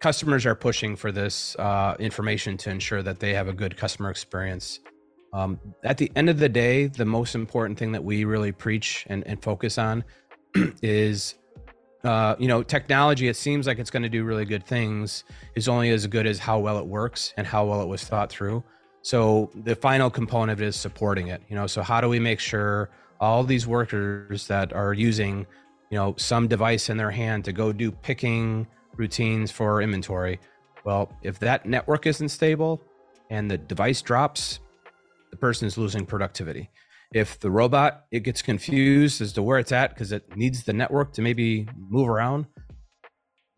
customers 0.00 0.44
are 0.46 0.54
pushing 0.54 0.96
for 0.96 1.12
this 1.12 1.54
uh, 1.56 1.94
information 1.98 2.56
to 2.56 2.70
ensure 2.70 3.02
that 3.02 3.20
they 3.20 3.32
have 3.32 3.46
a 3.46 3.52
good 3.52 3.76
customer 3.76 4.10
experience 4.10 4.80
um, 5.32 5.60
at 5.84 5.98
the 5.98 6.10
end 6.16 6.30
of 6.30 6.38
the 6.38 6.48
day 6.48 6.86
the 6.86 7.04
most 7.04 7.34
important 7.34 7.78
thing 7.78 7.92
that 7.92 8.02
we 8.02 8.24
really 8.24 8.52
preach 8.52 9.06
and, 9.08 9.26
and 9.26 9.42
focus 9.42 9.78
on 9.78 10.02
is 10.82 11.34
uh, 12.04 12.36
you 12.38 12.48
know, 12.48 12.62
technology, 12.62 13.28
it 13.28 13.36
seems 13.36 13.66
like 13.66 13.78
it's 13.78 13.90
going 13.90 14.02
to 14.02 14.08
do 14.08 14.24
really 14.24 14.44
good 14.44 14.64
things, 14.64 15.24
is 15.54 15.68
only 15.68 15.90
as 15.90 16.06
good 16.06 16.26
as 16.26 16.38
how 16.38 16.58
well 16.58 16.78
it 16.78 16.86
works 16.86 17.32
and 17.36 17.46
how 17.46 17.64
well 17.64 17.80
it 17.80 17.88
was 17.88 18.04
thought 18.04 18.30
through. 18.30 18.62
So 19.02 19.50
the 19.54 19.74
final 19.74 20.10
component 20.10 20.60
is 20.60 20.76
supporting 20.76 21.28
it. 21.28 21.42
You 21.48 21.56
know, 21.56 21.66
so 21.66 21.82
how 21.82 22.00
do 22.00 22.08
we 22.08 22.18
make 22.18 22.40
sure 22.40 22.90
all 23.20 23.42
these 23.42 23.66
workers 23.66 24.46
that 24.48 24.72
are 24.72 24.92
using, 24.92 25.46
you 25.90 25.98
know, 25.98 26.14
some 26.18 26.46
device 26.46 26.90
in 26.90 26.96
their 26.96 27.10
hand 27.10 27.44
to 27.46 27.52
go 27.52 27.72
do 27.72 27.90
picking 27.90 28.66
routines 28.96 29.50
for 29.50 29.80
inventory? 29.80 30.40
Well, 30.84 31.10
if 31.22 31.38
that 31.38 31.64
network 31.66 32.06
isn't 32.06 32.28
stable 32.28 32.82
and 33.30 33.50
the 33.50 33.56
device 33.56 34.02
drops, 34.02 34.60
the 35.30 35.36
person 35.36 35.66
is 35.66 35.78
losing 35.78 36.04
productivity 36.06 36.70
if 37.14 37.38
the 37.38 37.50
robot 37.50 38.04
it 38.10 38.20
gets 38.20 38.42
confused 38.42 39.22
as 39.22 39.32
to 39.32 39.42
where 39.42 39.58
it's 39.58 39.72
at 39.72 39.90
because 39.90 40.12
it 40.12 40.36
needs 40.36 40.64
the 40.64 40.72
network 40.72 41.12
to 41.14 41.22
maybe 41.22 41.66
move 41.88 42.08
around. 42.08 42.44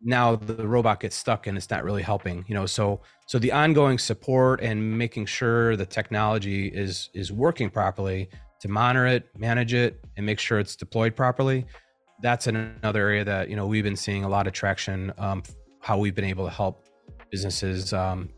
Now 0.01 0.35
the 0.35 0.67
robot 0.67 0.99
gets 0.99 1.15
stuck 1.15 1.47
and 1.47 1.57
it's 1.57 1.69
not 1.71 1.83
really 1.83 2.03
helping 2.03 2.45
you 2.47 2.53
know 2.53 2.67
so 2.67 3.01
so 3.25 3.39
the 3.39 3.51
ongoing 3.51 3.97
support 3.97 4.61
and 4.61 4.97
making 4.97 5.25
sure 5.25 5.75
the 5.75 5.87
technology 5.87 6.67
is 6.67 7.09
is 7.15 7.31
working 7.31 7.71
properly 7.71 8.29
to 8.61 8.67
monitor 8.67 9.07
it 9.07 9.27
manage 9.35 9.73
it 9.73 9.99
and 10.15 10.23
make 10.25 10.39
sure 10.39 10.59
it's 10.59 10.75
deployed 10.75 11.15
properly 11.15 11.65
that's 12.21 12.45
another 12.45 13.01
area 13.07 13.23
that 13.23 13.49
you 13.49 13.55
know 13.55 13.65
we've 13.65 13.83
been 13.83 13.95
seeing 13.95 14.23
a 14.23 14.29
lot 14.29 14.45
of 14.45 14.53
traction 14.53 15.11
um, 15.17 15.41
how 15.81 15.97
we've 15.97 16.15
been 16.15 16.25
able 16.25 16.45
to 16.45 16.51
help 16.51 16.87
businesses 17.31 17.91
um, 17.91 18.29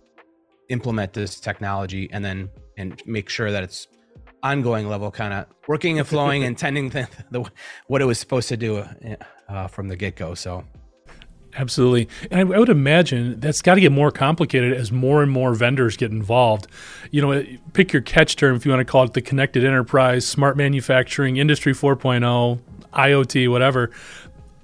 implement 0.69 1.11
this 1.11 1.41
technology 1.41 2.09
and 2.13 2.23
then 2.23 2.49
and 2.77 3.01
make 3.05 3.27
sure 3.27 3.51
that 3.51 3.63
it's 3.63 3.87
ongoing 4.43 4.87
level, 4.87 5.11
kind 5.11 5.33
of 5.33 5.45
working 5.67 5.99
and 5.99 6.07
flowing 6.07 6.43
and 6.43 6.57
tending 6.57 6.89
the, 6.91 7.07
the, 7.31 7.49
what 7.87 8.01
it 8.01 8.05
was 8.05 8.19
supposed 8.19 8.49
to 8.49 8.57
do 8.57 8.83
uh, 9.47 9.67
from 9.67 9.87
the 9.87 9.95
get 9.95 10.15
go. 10.15 10.33
So. 10.33 10.63
Absolutely. 11.55 12.07
And 12.29 12.53
I, 12.53 12.55
I 12.55 12.59
would 12.59 12.69
imagine 12.69 13.39
that's 13.39 13.61
got 13.63 13.75
to 13.75 13.81
get 13.81 13.91
more 13.91 14.11
complicated 14.11 14.71
as 14.73 14.91
more 14.91 15.23
and 15.23 15.31
more 15.31 15.55
vendors 15.55 15.97
get 15.97 16.11
involved. 16.11 16.67
You 17.09 17.21
know, 17.21 17.43
pick 17.73 17.91
your 17.91 18.03
catch 18.03 18.35
term 18.35 18.55
if 18.55 18.65
you 18.65 18.71
want 18.71 18.81
to 18.85 18.89
call 18.89 19.03
it 19.03 19.13
the 19.13 19.21
connected 19.21 19.65
enterprise, 19.65 20.27
smart 20.27 20.57
manufacturing, 20.57 21.37
industry 21.37 21.73
4.0, 21.73 22.59
IoT, 22.93 23.49
whatever 23.49 23.91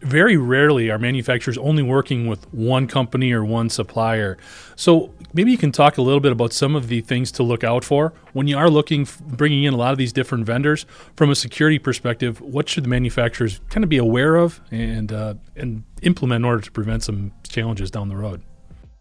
very 0.05 0.37
rarely 0.37 0.91
are 0.91 0.99
manufacturers 0.99 1.57
only 1.57 1.81
working 1.81 2.27
with 2.27 2.51
one 2.53 2.87
company 2.87 3.31
or 3.31 3.43
one 3.43 3.69
supplier. 3.69 4.37
So 4.75 5.13
maybe 5.33 5.51
you 5.51 5.57
can 5.57 5.71
talk 5.71 5.97
a 5.97 6.01
little 6.01 6.19
bit 6.19 6.31
about 6.31 6.53
some 6.53 6.75
of 6.75 6.87
the 6.87 7.01
things 7.01 7.31
to 7.33 7.43
look 7.43 7.63
out 7.63 7.83
for 7.83 8.13
when 8.33 8.47
you 8.47 8.57
are 8.57 8.69
looking 8.69 9.07
bringing 9.27 9.63
in 9.63 9.73
a 9.73 9.77
lot 9.77 9.91
of 9.91 9.97
these 9.97 10.13
different 10.13 10.45
vendors 10.45 10.85
from 11.15 11.31
a 11.31 11.35
security 11.35 11.79
perspective. 11.79 12.39
What 12.39 12.69
should 12.69 12.83
the 12.83 12.89
manufacturers 12.89 13.59
kind 13.69 13.83
of 13.83 13.89
be 13.89 13.97
aware 13.97 14.35
of 14.35 14.61
and 14.69 15.11
uh, 15.11 15.33
and 15.55 15.83
implement 16.03 16.41
in 16.41 16.45
order 16.45 16.61
to 16.61 16.71
prevent 16.71 17.03
some 17.03 17.33
challenges 17.43 17.89
down 17.89 18.09
the 18.09 18.17
road? 18.17 18.43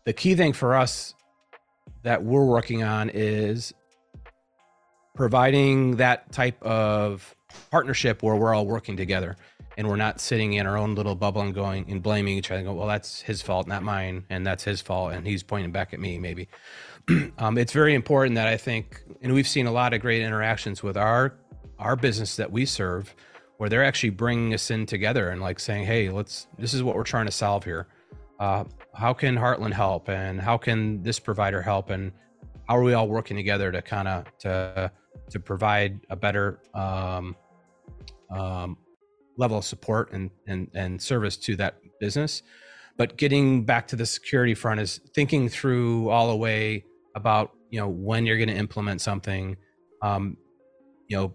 The 0.07 0.15
key 0.15 0.35
thing 0.35 0.55
for 0.55 0.75
us 0.75 1.15
that 2.03 2.23
we're 2.23 2.45
working 2.45 2.83
on 2.83 3.11
is 3.11 3.75
providing 5.15 5.97
that 5.97 6.33
type 6.33 6.61
of 6.63 7.35
partnership 7.71 8.23
where 8.23 8.37
we're 8.37 8.55
all 8.55 8.67
working 8.67 8.97
together 8.97 9.37
and 9.77 9.89
we're 9.89 9.97
not 9.97 10.21
sitting 10.21 10.55
in 10.55 10.67
our 10.67 10.77
own 10.77 10.95
little 10.95 11.15
bubble 11.15 11.43
and 11.43 11.55
going 11.55 11.85
and 11.91 12.03
blaming 12.03 12.37
each 12.37 12.51
other 12.51 12.63
go, 12.63 12.73
well, 12.73 12.87
that's 12.87 13.21
his 13.21 13.43
fault, 13.43 13.67
not 13.67 13.83
mine, 13.83 14.25
and 14.31 14.47
that's 14.47 14.63
his 14.65 14.81
fault, 14.81 15.13
and 15.13 15.27
he's 15.27 15.43
pointing 15.43 15.73
back 15.73 15.93
at 15.93 16.01
me, 16.01 16.19
maybe. 16.19 16.49
um, 17.39 17.59
it's 17.59 17.73
very 17.73 17.95
important 17.95 18.37
that 18.37 18.47
I 18.47 18.57
think, 18.57 19.03
and 19.23 19.33
we've 19.35 19.49
seen 19.49 19.67
a 19.67 19.73
lot 19.73 19.93
of 19.93 20.01
great 20.01 20.23
interactions 20.23 20.83
with 20.83 20.97
our 20.97 21.35
our 21.79 21.97
business 21.97 22.37
that 22.37 22.53
we 22.53 22.65
serve, 22.65 23.15
where 23.57 23.69
they're 23.69 23.85
actually 23.85 24.11
bringing 24.11 24.55
us 24.55 24.71
in 24.71 24.87
together 24.87 25.31
and 25.31 25.41
like 25.41 25.59
saying, 25.59 25.85
hey, 25.85 26.09
let's 26.09 26.47
this 26.59 26.73
is 26.73 26.83
what 26.83 26.95
we're 26.95 27.03
trying 27.03 27.27
to 27.27 27.33
solve 27.33 27.65
here. 27.65 27.89
Uh, 28.39 28.65
how 28.95 29.13
can 29.13 29.37
Heartland 29.37 29.73
help, 29.73 30.09
and 30.09 30.41
how 30.41 30.57
can 30.57 31.03
this 31.03 31.19
provider 31.19 31.61
help, 31.61 31.91
and 31.91 32.13
how 32.69 32.77
are 32.77 32.83
we 32.83 32.95
all 32.95 33.09
working 33.09 33.37
together 33.37 33.73
to 33.73 33.83
kind 33.83 34.09
of 34.09 34.25
to 34.39 34.91
to 35.31 35.41
provide 35.41 36.01
a 36.11 36.17
better 36.17 36.61
um, 36.75 37.37
um, 38.35 38.77
level 39.37 39.59
of 39.59 39.65
support 39.65 40.13
and, 40.13 40.31
and, 40.47 40.71
and 40.75 41.01
service 41.01 41.37
to 41.37 41.57
that 41.57 41.77
business. 42.01 42.43
But 42.97 43.17
getting 43.17 43.65
back 43.65 43.89
to 43.89 43.97
the 43.97 44.07
security 44.07 44.55
front 44.55 44.81
is 44.81 45.01
thinking 45.15 45.49
through 45.49 46.11
all 46.11 46.29
the 46.29 46.37
way 46.37 46.85
about, 47.17 47.53
you 47.71 47.81
know, 47.81 47.89
when 47.89 48.27
you're 48.27 48.37
going 48.37 48.49
to 48.49 48.55
implement 48.55 49.01
something. 49.01 49.57
Um, 50.03 50.37
you 51.09 51.17
know, 51.17 51.35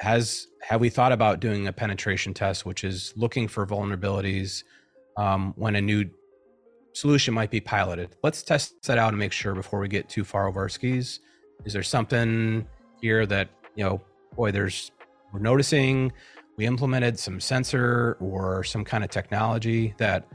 has 0.00 0.48
have 0.62 0.80
we 0.80 0.88
thought 0.88 1.12
about 1.12 1.40
doing 1.40 1.66
a 1.66 1.72
penetration 1.72 2.34
test, 2.34 2.66
which 2.66 2.84
is 2.84 3.12
looking 3.16 3.48
for 3.48 3.66
vulnerabilities 3.66 4.62
um, 5.16 5.54
when 5.56 5.76
a 5.76 5.80
new 5.80 6.04
solution 6.92 7.34
might 7.34 7.50
be 7.50 7.60
piloted? 7.60 8.16
Let's 8.22 8.42
test 8.42 8.82
that 8.86 8.98
out 8.98 9.10
and 9.10 9.18
make 9.18 9.32
sure 9.32 9.54
before 9.54 9.80
we 9.80 9.88
get 9.88 10.08
too 10.08 10.24
far 10.24 10.48
over 10.48 10.60
our 10.60 10.68
skis. 10.68 11.20
Is 11.64 11.72
there 11.72 11.82
something 11.82 12.66
here 13.00 13.26
that 13.26 13.48
you 13.74 13.84
know, 13.84 14.00
boy, 14.34 14.50
there's 14.50 14.90
we're 15.32 15.40
noticing 15.40 16.12
we 16.56 16.66
implemented 16.66 17.18
some 17.18 17.40
sensor 17.40 18.16
or 18.20 18.64
some 18.64 18.84
kind 18.84 19.04
of 19.04 19.10
technology 19.10 19.94
that 19.98 20.26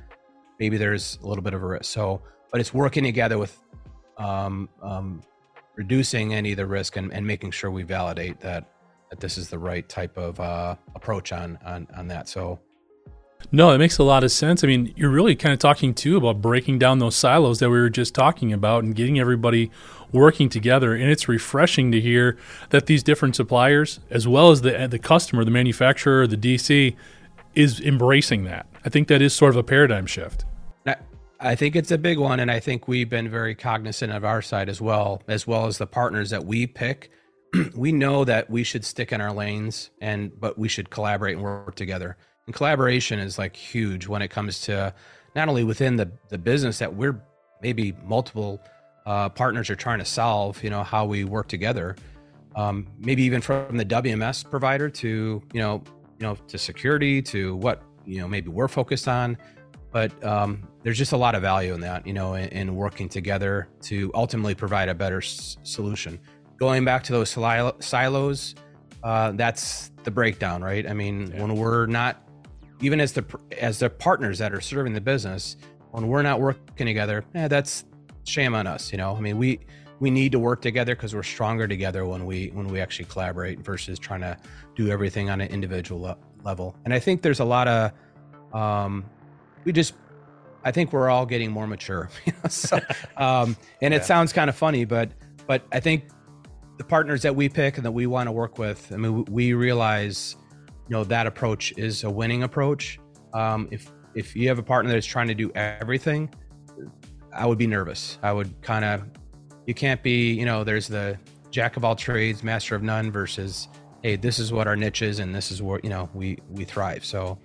maybe 0.60 0.78
there's 0.78 1.18
a 1.24 1.28
little 1.28 1.44
bit 1.44 1.54
of 1.54 1.64
a 1.64 1.66
risk. 1.66 1.86
So, 1.86 2.22
but 2.52 2.62
it's 2.62 2.74
working 2.74 3.04
together 3.04 3.38
with 3.38 3.58
um, 4.18 4.70
um, 4.84 5.22
reducing 5.76 6.34
any 6.34 6.52
of 6.52 6.58
the 6.58 6.68
risk 6.68 6.96
and, 6.98 7.12
and, 7.12 7.26
making 7.26 7.50
sure 7.52 7.72
we 7.72 7.82
validate 7.82 8.40
that 8.42 8.70
that 9.10 9.20
this 9.20 9.38
is 9.38 9.50
the 9.50 9.58
right 9.58 9.88
type 9.90 10.16
of 10.18 10.40
uh, 10.40 10.76
approach 10.96 11.32
on, 11.32 11.58
on 11.66 11.88
on 11.98 12.08
that. 12.10 12.30
So 12.30 12.60
no, 13.52 13.72
it 13.72 13.78
makes 13.78 13.98
a 13.98 14.04
lot 14.04 14.24
of 14.24 14.32
sense. 14.32 14.64
I 14.64 14.68
mean, 14.68 14.94
you're 14.96 15.10
really 15.10 15.36
kind 15.36 15.54
of 15.54 15.60
talking 15.60 15.94
too 15.94 16.18
about 16.18 16.42
breaking 16.42 16.80
down 16.80 17.00
those 17.00 17.16
silos 17.16 17.60
that 17.60 17.70
we 17.70 17.80
were 17.80 17.90
just 17.90 18.14
talking 18.14 18.54
about 18.54 18.84
and 18.84 18.96
getting 18.96 19.20
everybody 19.20 19.72
working 20.12 20.50
together. 20.50 20.94
And 20.94 21.10
it's 21.10 21.28
refreshing 21.28 21.92
to 21.92 22.02
hear 22.02 22.38
that 22.70 22.86
these 22.86 23.04
different 23.04 23.36
suppliers, 23.36 24.00
as 24.10 24.28
well 24.28 24.52
as 24.52 24.62
the 24.62 24.88
the 24.88 25.00
customer, 25.00 25.44
the 25.44 25.52
manufacturer, 25.52 26.28
the 26.28 26.38
DC, 26.38 26.96
is 27.56 27.80
embracing 27.82 28.44
that. 28.46 28.68
I 28.86 28.90
think 28.90 29.08
that 29.10 29.22
is 29.22 29.34
sort 29.34 29.50
of 29.52 29.58
a 29.58 29.64
paradigm 29.64 30.06
shift. 30.06 30.46
I 31.44 31.56
think 31.56 31.76
it's 31.76 31.90
a 31.90 31.98
big 31.98 32.20
one, 32.20 32.40
and 32.40 32.52
I 32.52 32.60
think 32.60 32.88
we've 32.88 33.10
been 33.10 33.28
very 33.28 33.56
cognizant 33.56 34.14
of 34.14 34.24
our 34.24 34.44
side 34.44 34.70
as 34.70 34.80
well, 34.80 35.24
as 35.28 35.48
well 35.48 35.66
as 35.66 35.80
the 35.80 35.88
partners 35.88 36.30
that 36.30 36.46
we 36.46 36.68
pick. 36.68 37.10
we 37.76 37.92
know 37.92 38.24
that 38.26 38.48
we 38.48 38.64
should 38.64 38.86
stick 38.86 39.12
in 39.12 39.22
our 39.22 39.34
lanes, 39.34 39.90
and 40.00 40.40
but 40.40 40.60
we 40.60 40.68
should 40.68 40.92
collaborate 40.92 41.36
and 41.36 41.44
work 41.44 41.74
together 41.74 42.16
and 42.52 42.58
collaboration 42.58 43.20
is 43.20 43.38
like 43.38 43.56
huge 43.56 44.08
when 44.08 44.22
it 44.22 44.28
comes 44.28 44.62
to 44.62 44.94
not 45.36 45.48
only 45.48 45.64
within 45.64 45.96
the 45.96 46.12
the 46.30 46.38
business 46.38 46.80
that 46.80 46.94
we're 46.94 47.22
maybe 47.62 47.94
multiple 48.04 48.62
uh, 49.06 49.30
partners 49.30 49.70
are 49.70 49.76
trying 49.76 50.00
to 50.00 50.06
solve 50.06 50.64
you 50.64 50.70
know 50.70 50.84
how 50.84 51.06
we 51.06 51.24
work 51.24 51.48
together 51.48 51.96
um, 52.56 52.86
maybe 53.00 53.24
even 53.24 53.42
from 53.42 53.78
the 53.78 53.86
wms 53.86 54.50
provider 54.50 54.90
to 54.90 55.42
you 55.54 55.62
know 55.62 55.82
you 56.20 56.28
know 56.28 56.36
to 56.48 56.58
security 56.58 57.22
to 57.22 57.56
what 57.56 57.82
you 58.06 58.20
know 58.20 58.28
maybe 58.28 58.50
we're 58.50 58.68
focused 58.68 59.08
on. 59.08 59.38
But 59.92 60.24
um, 60.24 60.66
there's 60.84 60.98
just 60.98 61.12
a 61.12 61.18
lot 61.18 61.36
of 61.36 61.42
value 61.42 61.74
in 61.74 61.82
that 61.82 62.06
you 62.08 62.14
know 62.14 62.36
in, 62.36 62.48
in 62.50 62.76
working 62.76 63.10
together 63.10 63.68
to 63.84 64.12
ultimately 64.14 64.56
provide 64.56 64.88
a 64.88 64.96
better 64.96 65.18
s- 65.18 65.58
solution. 65.64 66.20
Going 66.58 66.86
back 66.86 67.04
to 67.04 67.12
those 67.12 67.30
silos 67.30 68.56
uh, 69.04 69.32
that's 69.32 69.92
the 70.04 70.12
breakdown 70.12 70.64
right? 70.64 70.88
I 70.88 70.94
mean 70.94 71.32
yeah. 71.32 71.42
when 71.42 71.56
we're 71.56 71.88
not 71.88 72.24
even 72.82 73.00
as 73.00 73.14
the 73.14 73.24
as 73.60 73.80
the 73.80 73.90
partners 73.90 74.40
that 74.40 74.54
are 74.54 74.62
serving 74.62 74.94
the 74.94 75.02
business, 75.02 75.58
when 75.92 76.08
we're 76.08 76.22
not 76.22 76.42
working 76.42 76.88
together, 76.88 77.24
eh, 77.36 77.48
that's 77.48 77.86
shame 78.24 78.56
on 78.56 78.68
us. 78.68 78.92
You 78.92 78.98
know, 78.98 79.16
I 79.16 79.20
mean, 79.20 79.38
we 79.38 79.60
we 80.00 80.10
need 80.10 80.32
to 80.32 80.40
work 80.40 80.62
together 80.62 80.96
because 80.96 81.14
we're 81.14 81.24
stronger 81.24 81.68
together 81.68 82.06
when 82.06 82.26
we 82.26 82.48
when 82.48 82.68
we 82.68 82.82
actually 82.82 83.06
collaborate 83.06 83.60
versus 83.60 84.00
trying 84.00 84.22
to 84.22 84.38
do 84.76 84.90
everything 84.90 85.30
on 85.30 85.42
an 85.42 85.50
individual 85.50 86.02
le- 86.02 86.18
level. 86.44 86.76
And 86.86 86.94
I 86.94 87.00
think 87.00 87.22
there's 87.22 87.40
a 87.40 87.46
lot 87.46 87.68
of 87.68 87.92
um, 88.54 89.06
we 89.64 89.72
just 89.72 89.94
I 90.64 90.72
think 90.72 90.92
we're 90.92 91.10
all 91.10 91.26
getting 91.26 91.52
more 91.52 91.68
mature. 91.68 92.10
So, 92.50 92.78
um, 93.18 93.56
and 93.82 93.94
yeah. 93.94 94.00
it 94.00 94.06
sounds 94.06 94.34
kind 94.34 94.50
of 94.50 94.56
funny, 94.56 94.86
but 94.86 95.12
but 95.46 95.64
I 95.72 95.80
think 95.80 96.06
the 96.78 96.84
partners 96.84 97.22
that 97.22 97.36
we 97.36 97.50
pick 97.50 97.78
and 97.78 97.86
that 97.86 97.92
we 97.92 98.08
want 98.08 98.28
to 98.28 98.32
work 98.32 98.58
with, 98.58 98.92
I 98.92 98.98
mean, 98.98 99.26
we 99.26 99.54
realize 99.54 100.36
you 100.92 100.98
know 100.98 101.06
that 101.06 101.26
approach 101.26 101.74
is 101.78 102.04
a 102.04 102.10
winning 102.10 102.44
approach. 102.44 103.00
Um, 103.34 103.70
if 103.72 103.90
if 104.14 104.36
you 104.36 104.50
have 104.50 104.60
a 104.60 104.64
partner 104.64 104.92
that's 104.92 105.06
trying 105.06 105.30
to 105.30 105.34
do 105.34 105.50
everything, 105.56 106.30
I 107.34 107.46
would 107.46 107.58
be 107.58 107.66
nervous. 107.66 108.20
I 108.22 108.34
would 108.34 108.62
kind 108.62 108.84
of, 108.84 109.06
you 109.66 109.74
can't 109.74 110.04
be, 110.04 110.34
you 110.34 110.44
know, 110.44 110.66
there's 110.66 110.90
the 110.90 111.18
jack 111.50 111.78
of 111.78 111.86
all 111.86 111.96
trades, 111.96 112.44
master 112.44 112.76
of 112.76 112.84
none 112.84 113.10
versus, 113.10 113.70
hey, 114.04 114.18
this 114.18 114.38
is 114.38 114.52
what 114.52 114.68
our 114.68 114.76
niche 114.76 115.02
is 115.02 115.20
and 115.20 115.34
this 115.34 115.50
is 115.50 115.62
where, 115.62 115.80
you 115.82 115.90
know, 115.90 116.10
we, 116.14 116.40
we 116.50 116.66
thrive. 116.66 117.06
So, 117.06 117.40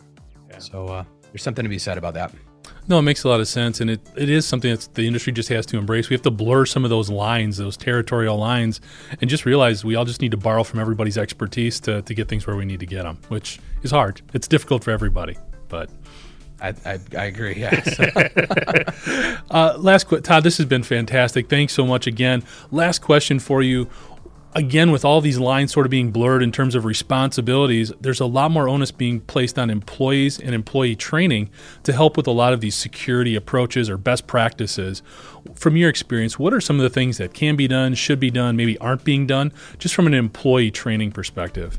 yeah. 0.50 0.58
so, 0.58 0.86
uh, 0.88 1.04
there's 1.30 1.44
something 1.44 1.62
to 1.62 1.68
be 1.68 1.78
said 1.78 1.98
about 1.98 2.14
that. 2.14 2.32
No, 2.88 3.00
it 3.00 3.02
makes 3.02 3.24
a 3.24 3.28
lot 3.28 3.40
of 3.40 3.48
sense, 3.48 3.80
and 3.80 3.90
it, 3.90 4.00
it 4.16 4.30
is 4.30 4.46
something 4.46 4.70
that 4.70 4.94
the 4.94 5.06
industry 5.06 5.32
just 5.32 5.48
has 5.48 5.66
to 5.66 5.78
embrace. 5.78 6.08
We 6.08 6.14
have 6.14 6.22
to 6.22 6.30
blur 6.30 6.66
some 6.66 6.84
of 6.84 6.90
those 6.90 7.10
lines, 7.10 7.56
those 7.56 7.76
territorial 7.76 8.36
lines, 8.36 8.80
and 9.20 9.28
just 9.28 9.44
realize 9.44 9.84
we 9.84 9.96
all 9.96 10.04
just 10.04 10.20
need 10.20 10.30
to 10.30 10.36
borrow 10.36 10.62
from 10.62 10.78
everybody's 10.78 11.18
expertise 11.18 11.80
to, 11.80 12.02
to 12.02 12.14
get 12.14 12.28
things 12.28 12.46
where 12.46 12.54
we 12.54 12.64
need 12.64 12.80
to 12.80 12.86
get 12.86 13.02
them, 13.02 13.18
which 13.28 13.58
is 13.82 13.90
hard. 13.90 14.22
It's 14.34 14.46
difficult 14.46 14.84
for 14.84 14.92
everybody, 14.92 15.36
but 15.68 15.90
I, 16.60 16.68
I, 16.84 17.00
I, 17.18 17.24
agree. 17.24 17.56
Yes. 17.56 17.98
uh, 19.50 19.76
last, 19.78 20.06
qu- 20.06 20.20
Todd, 20.20 20.44
this 20.44 20.56
has 20.58 20.66
been 20.66 20.84
fantastic. 20.84 21.48
Thanks 21.48 21.72
so 21.72 21.84
much 21.86 22.06
again. 22.06 22.44
Last 22.70 23.00
question 23.00 23.40
for 23.40 23.62
you 23.62 23.88
again, 24.56 24.90
with 24.90 25.04
all 25.04 25.20
these 25.20 25.38
lines 25.38 25.70
sort 25.70 25.86
of 25.86 25.90
being 25.90 26.10
blurred 26.10 26.42
in 26.42 26.50
terms 26.50 26.74
of 26.74 26.86
responsibilities, 26.86 27.92
there's 28.00 28.20
a 28.20 28.26
lot 28.26 28.50
more 28.50 28.68
onus 28.68 28.90
being 28.90 29.20
placed 29.20 29.58
on 29.58 29.68
employees 29.68 30.40
and 30.40 30.54
employee 30.54 30.96
training 30.96 31.50
to 31.82 31.92
help 31.92 32.16
with 32.16 32.26
a 32.26 32.32
lot 32.32 32.54
of 32.54 32.62
these 32.62 32.74
security 32.74 33.36
approaches 33.36 33.90
or 33.90 33.98
best 33.98 34.26
practices. 34.26 35.02
From 35.54 35.76
your 35.76 35.90
experience, 35.90 36.38
what 36.38 36.54
are 36.54 36.60
some 36.60 36.76
of 36.76 36.82
the 36.82 36.90
things 36.90 37.18
that 37.18 37.34
can 37.34 37.54
be 37.54 37.68
done, 37.68 37.94
should 37.94 38.18
be 38.18 38.30
done, 38.30 38.56
maybe 38.56 38.78
aren't 38.78 39.04
being 39.04 39.26
done, 39.26 39.52
just 39.78 39.94
from 39.94 40.06
an 40.06 40.14
employee 40.14 40.70
training 40.70 41.12
perspective? 41.12 41.78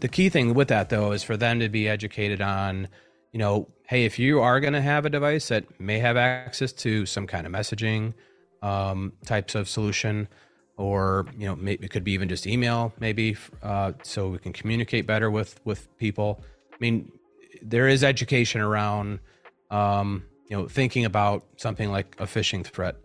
The 0.00 0.08
key 0.08 0.28
thing 0.28 0.52
with 0.52 0.68
that, 0.68 0.90
though, 0.90 1.12
is 1.12 1.22
for 1.22 1.38
them 1.38 1.60
to 1.60 1.70
be 1.70 1.88
educated 1.88 2.42
on, 2.42 2.88
you 3.32 3.38
know, 3.38 3.68
hey, 3.86 4.04
if 4.04 4.18
you 4.18 4.40
are 4.40 4.60
going 4.60 4.74
to 4.74 4.82
have 4.82 5.06
a 5.06 5.10
device 5.10 5.48
that 5.48 5.80
may 5.80 5.98
have 5.98 6.18
access 6.18 6.72
to 6.72 7.06
some 7.06 7.26
kind 7.26 7.46
of 7.46 7.52
messaging 7.52 8.12
um, 8.60 9.14
types 9.24 9.54
of 9.54 9.66
solution, 9.66 10.28
or 10.82 11.26
you 11.38 11.46
know 11.46 11.54
maybe 11.54 11.84
it 11.84 11.90
could 11.90 12.02
be 12.02 12.12
even 12.12 12.28
just 12.28 12.46
email 12.46 12.92
maybe 12.98 13.36
uh, 13.62 13.92
so 14.02 14.28
we 14.28 14.38
can 14.38 14.52
communicate 14.52 15.06
better 15.06 15.30
with 15.30 15.60
with 15.64 15.80
people. 15.98 16.42
I 16.72 16.76
mean 16.80 17.10
there 17.62 17.86
is 17.86 18.02
education 18.02 18.60
around 18.60 19.20
um, 19.70 20.24
you 20.48 20.56
know 20.56 20.66
thinking 20.66 21.04
about 21.04 21.44
something 21.56 21.90
like 21.90 22.16
a 22.18 22.24
phishing 22.24 22.64
threat. 22.66 22.96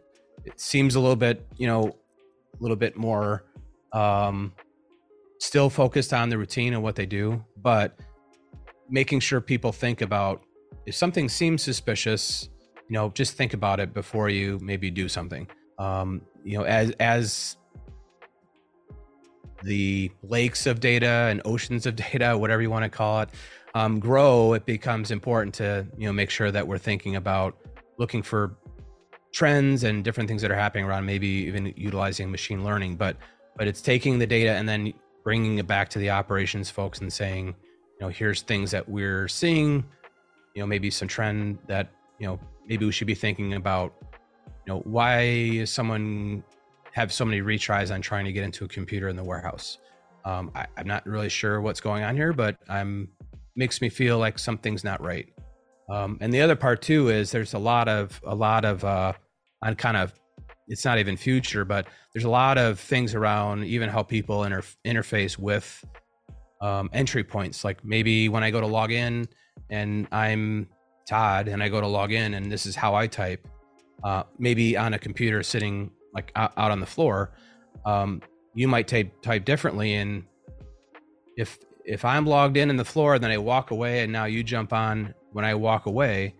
It 0.46 0.60
seems 0.60 0.96
a 0.96 1.00
little 1.00 1.16
bit 1.16 1.46
you 1.58 1.68
know 1.68 1.84
a 1.84 2.60
little 2.60 2.78
bit 2.78 2.98
more 2.98 3.46
um, 3.94 4.54
still 5.40 5.70
focused 5.70 6.14
on 6.14 6.30
the 6.30 6.38
routine 6.38 6.74
and 6.74 6.82
what 6.82 6.96
they 6.96 7.06
do 7.06 7.44
but 7.62 8.00
making 8.90 9.20
sure 9.20 9.40
people 9.40 9.72
think 9.72 10.02
about 10.02 10.42
if 10.88 10.96
something 10.96 11.30
seems 11.30 11.62
suspicious 11.62 12.50
you 12.90 12.94
know 12.94 13.10
just 13.10 13.34
think 13.34 13.54
about 13.54 13.80
it 13.80 13.94
before 13.94 14.30
you 14.30 14.58
maybe 14.62 14.90
do 14.90 15.08
something. 15.08 15.48
Um, 15.78 16.22
you 16.44 16.58
know, 16.58 16.64
as 16.64 16.92
as 17.00 17.58
the 19.68 20.10
lakes 20.24 20.66
of 20.66 20.80
data 20.80 21.28
and 21.30 21.42
oceans 21.46 21.86
of 21.86 21.96
data, 22.12 22.38
whatever 22.38 22.62
you 22.62 22.72
want 22.72 22.84
to 22.84 22.90
call 22.90 23.22
it, 23.22 23.30
um, 23.76 24.00
grow, 24.00 24.54
it 24.54 24.66
becomes 24.66 25.12
important 25.12 25.54
to 25.56 25.86
you 25.98 26.08
know 26.08 26.14
make 26.14 26.30
sure 26.30 26.50
that 26.50 26.68
we're 26.68 26.78
thinking 26.78 27.16
about 27.16 27.56
looking 28.00 28.24
for 28.24 28.56
trends 29.32 29.84
and 29.84 30.04
different 30.04 30.28
things 30.28 30.42
that 30.42 30.50
are 30.50 30.56
happening 30.56 30.86
around, 30.86 31.06
maybe 31.06 31.28
even 31.28 31.74
utilizing 31.76 32.32
machine 32.32 32.64
learning. 32.64 32.96
But 32.96 33.18
but 33.56 33.68
it's 33.68 33.82
taking 33.82 34.18
the 34.18 34.26
data 34.26 34.52
and 34.52 34.68
then 34.68 34.94
bringing 35.24 35.58
it 35.58 35.68
back 35.68 35.90
to 35.90 36.00
the 36.00 36.10
operations 36.10 36.70
folks 36.70 37.02
and 37.02 37.12
saying, 37.12 37.48
you 37.48 38.00
know, 38.02 38.08
here's 38.08 38.42
things 38.42 38.72
that 38.72 38.88
we're 38.88 39.28
seeing, 39.28 39.84
you 40.56 40.62
know, 40.62 40.66
maybe 40.66 40.90
some 40.90 41.08
trend 41.08 41.60
that 41.68 41.92
you 42.20 42.26
know 42.26 42.40
maybe 42.68 42.86
we 42.86 42.92
should 42.92 43.08
be 43.08 43.16
thinking 43.16 43.54
about 43.54 43.94
you 44.66 44.74
know, 44.74 44.80
why 44.86 45.22
is 45.22 45.72
someone 45.72 46.44
have 46.98 47.14
so 47.14 47.24
many 47.24 47.42
retries 47.42 47.94
on 47.94 48.02
trying 48.02 48.26
to 48.26 48.32
get 48.32 48.44
into 48.44 48.66
a 48.66 48.68
computer 48.68 49.08
in 49.08 49.16
the 49.16 49.24
warehouse? 49.24 49.78
Um, 50.26 50.52
I, 50.56 50.66
am 50.78 50.88
not 50.88 51.06
really 51.06 51.30
sure 51.30 51.62
what's 51.62 51.80
going 51.80 52.04
on 52.04 52.16
here, 52.16 52.34
but 52.34 52.58
I'm 52.68 53.10
makes 53.56 53.82
me 53.82 53.90
feel 53.90 54.18
like 54.18 54.40
something's 54.40 54.84
not 54.84 55.00
right. 55.02 55.28
Um, 55.92 56.18
and 56.22 56.34
the 56.34 56.42
other 56.42 56.56
part 56.56 56.82
too 56.82 57.10
is 57.10 57.30
there's 57.32 57.54
a 57.54 57.60
lot 57.60 57.88
of 57.88 58.20
a 58.26 58.34
lot 58.34 58.66
of 58.66 58.84
uh, 58.84 59.14
on 59.62 59.76
kind 59.76 59.96
of 59.96 60.12
it's 60.68 60.84
not 60.86 60.98
even 60.98 61.16
future, 61.18 61.64
but 61.64 61.88
there's 62.14 62.26
a 62.26 62.30
lot 62.30 62.58
of 62.58 62.80
things 62.80 63.14
around 63.14 63.64
even 63.66 63.90
how 63.90 64.02
people 64.02 64.44
inter- 64.44 64.64
interface 64.84 65.38
with 65.38 65.86
um, 66.62 66.90
entry 66.94 67.24
points. 67.24 67.64
Like 67.64 67.86
maybe 67.86 68.28
when 68.28 68.44
I 68.44 68.50
go 68.50 68.60
to 68.60 68.68
log 68.68 68.92
in 68.92 69.28
and 69.70 70.08
I'm 70.12 70.68
Todd 71.08 71.48
and 71.48 71.62
I 71.62 71.70
go 71.70 71.80
to 71.80 71.88
log 71.88 72.12
in 72.12 72.34
and 72.34 72.52
this 72.52 72.66
is 72.66 72.76
how 72.76 72.96
I 72.96 73.06
type 73.06 73.48
uh, 74.04 74.24
maybe 74.40 74.76
on 74.76 74.96
a 74.96 75.00
computer 75.00 75.44
sitting 75.44 75.92
like 76.18 76.32
out, 76.36 76.52
out 76.58 76.72
on 76.72 76.80
the 76.80 76.88
floor, 76.88 77.32
um, 77.86 78.24
you 78.56 78.68
might 78.68 78.88
type 78.88 79.22
type 79.22 79.46
differently. 79.46 79.94
And 79.94 80.24
if 81.38 81.60
if 81.86 82.04
I'm 82.04 82.26
logged 82.26 82.58
in 82.58 82.72
in 82.72 82.76
the 82.76 82.84
floor, 82.84 83.16
and 83.16 83.24
then 83.24 83.32
I 83.32 83.38
walk 83.38 83.72
away, 83.72 84.02
and 84.02 84.12
now 84.12 84.26
you 84.26 84.44
jump 84.44 84.74
on 84.74 85.14
when 85.32 85.46
I 85.46 85.56
walk 85.56 85.86
away. 85.86 86.36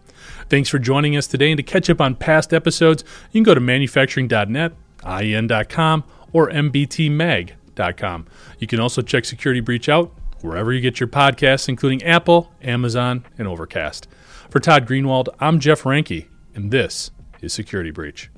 Thanks 0.48 0.70
for 0.70 0.78
joining 0.78 1.16
us 1.16 1.26
today. 1.26 1.50
And 1.50 1.58
to 1.58 1.62
catch 1.62 1.90
up 1.90 2.00
on 2.00 2.14
past 2.14 2.54
episodes, 2.54 3.04
you 3.32 3.38
can 3.38 3.42
go 3.42 3.54
to 3.54 3.60
manufacturing.net, 3.60 4.72
IEN.com, 5.05 6.05
or 6.33 6.51
MBTMag.com. 6.51 8.27
You 8.59 8.67
can 8.67 8.81
also 8.81 9.03
check 9.03 9.25
Security 9.25 9.61
Breach 9.61 9.88
out 9.88 10.12
wherever 10.40 10.73
you 10.73 10.81
get 10.81 11.01
your 11.01 11.09
podcasts, 11.09 11.69
including 11.69 12.03
Apple, 12.03 12.53
Amazon, 12.62 13.25
and 13.38 13.49
Overcast. 13.49 14.07
For 14.51 14.61
Todd 14.61 14.87
Greenwald, 14.87 15.29
I'm 15.40 15.59
Jeff 15.59 15.83
Reinke, 15.83 16.27
and 16.55 16.71
this 16.71 17.11
is 17.40 17.53
Security 17.53 17.90
Breach. 17.90 18.31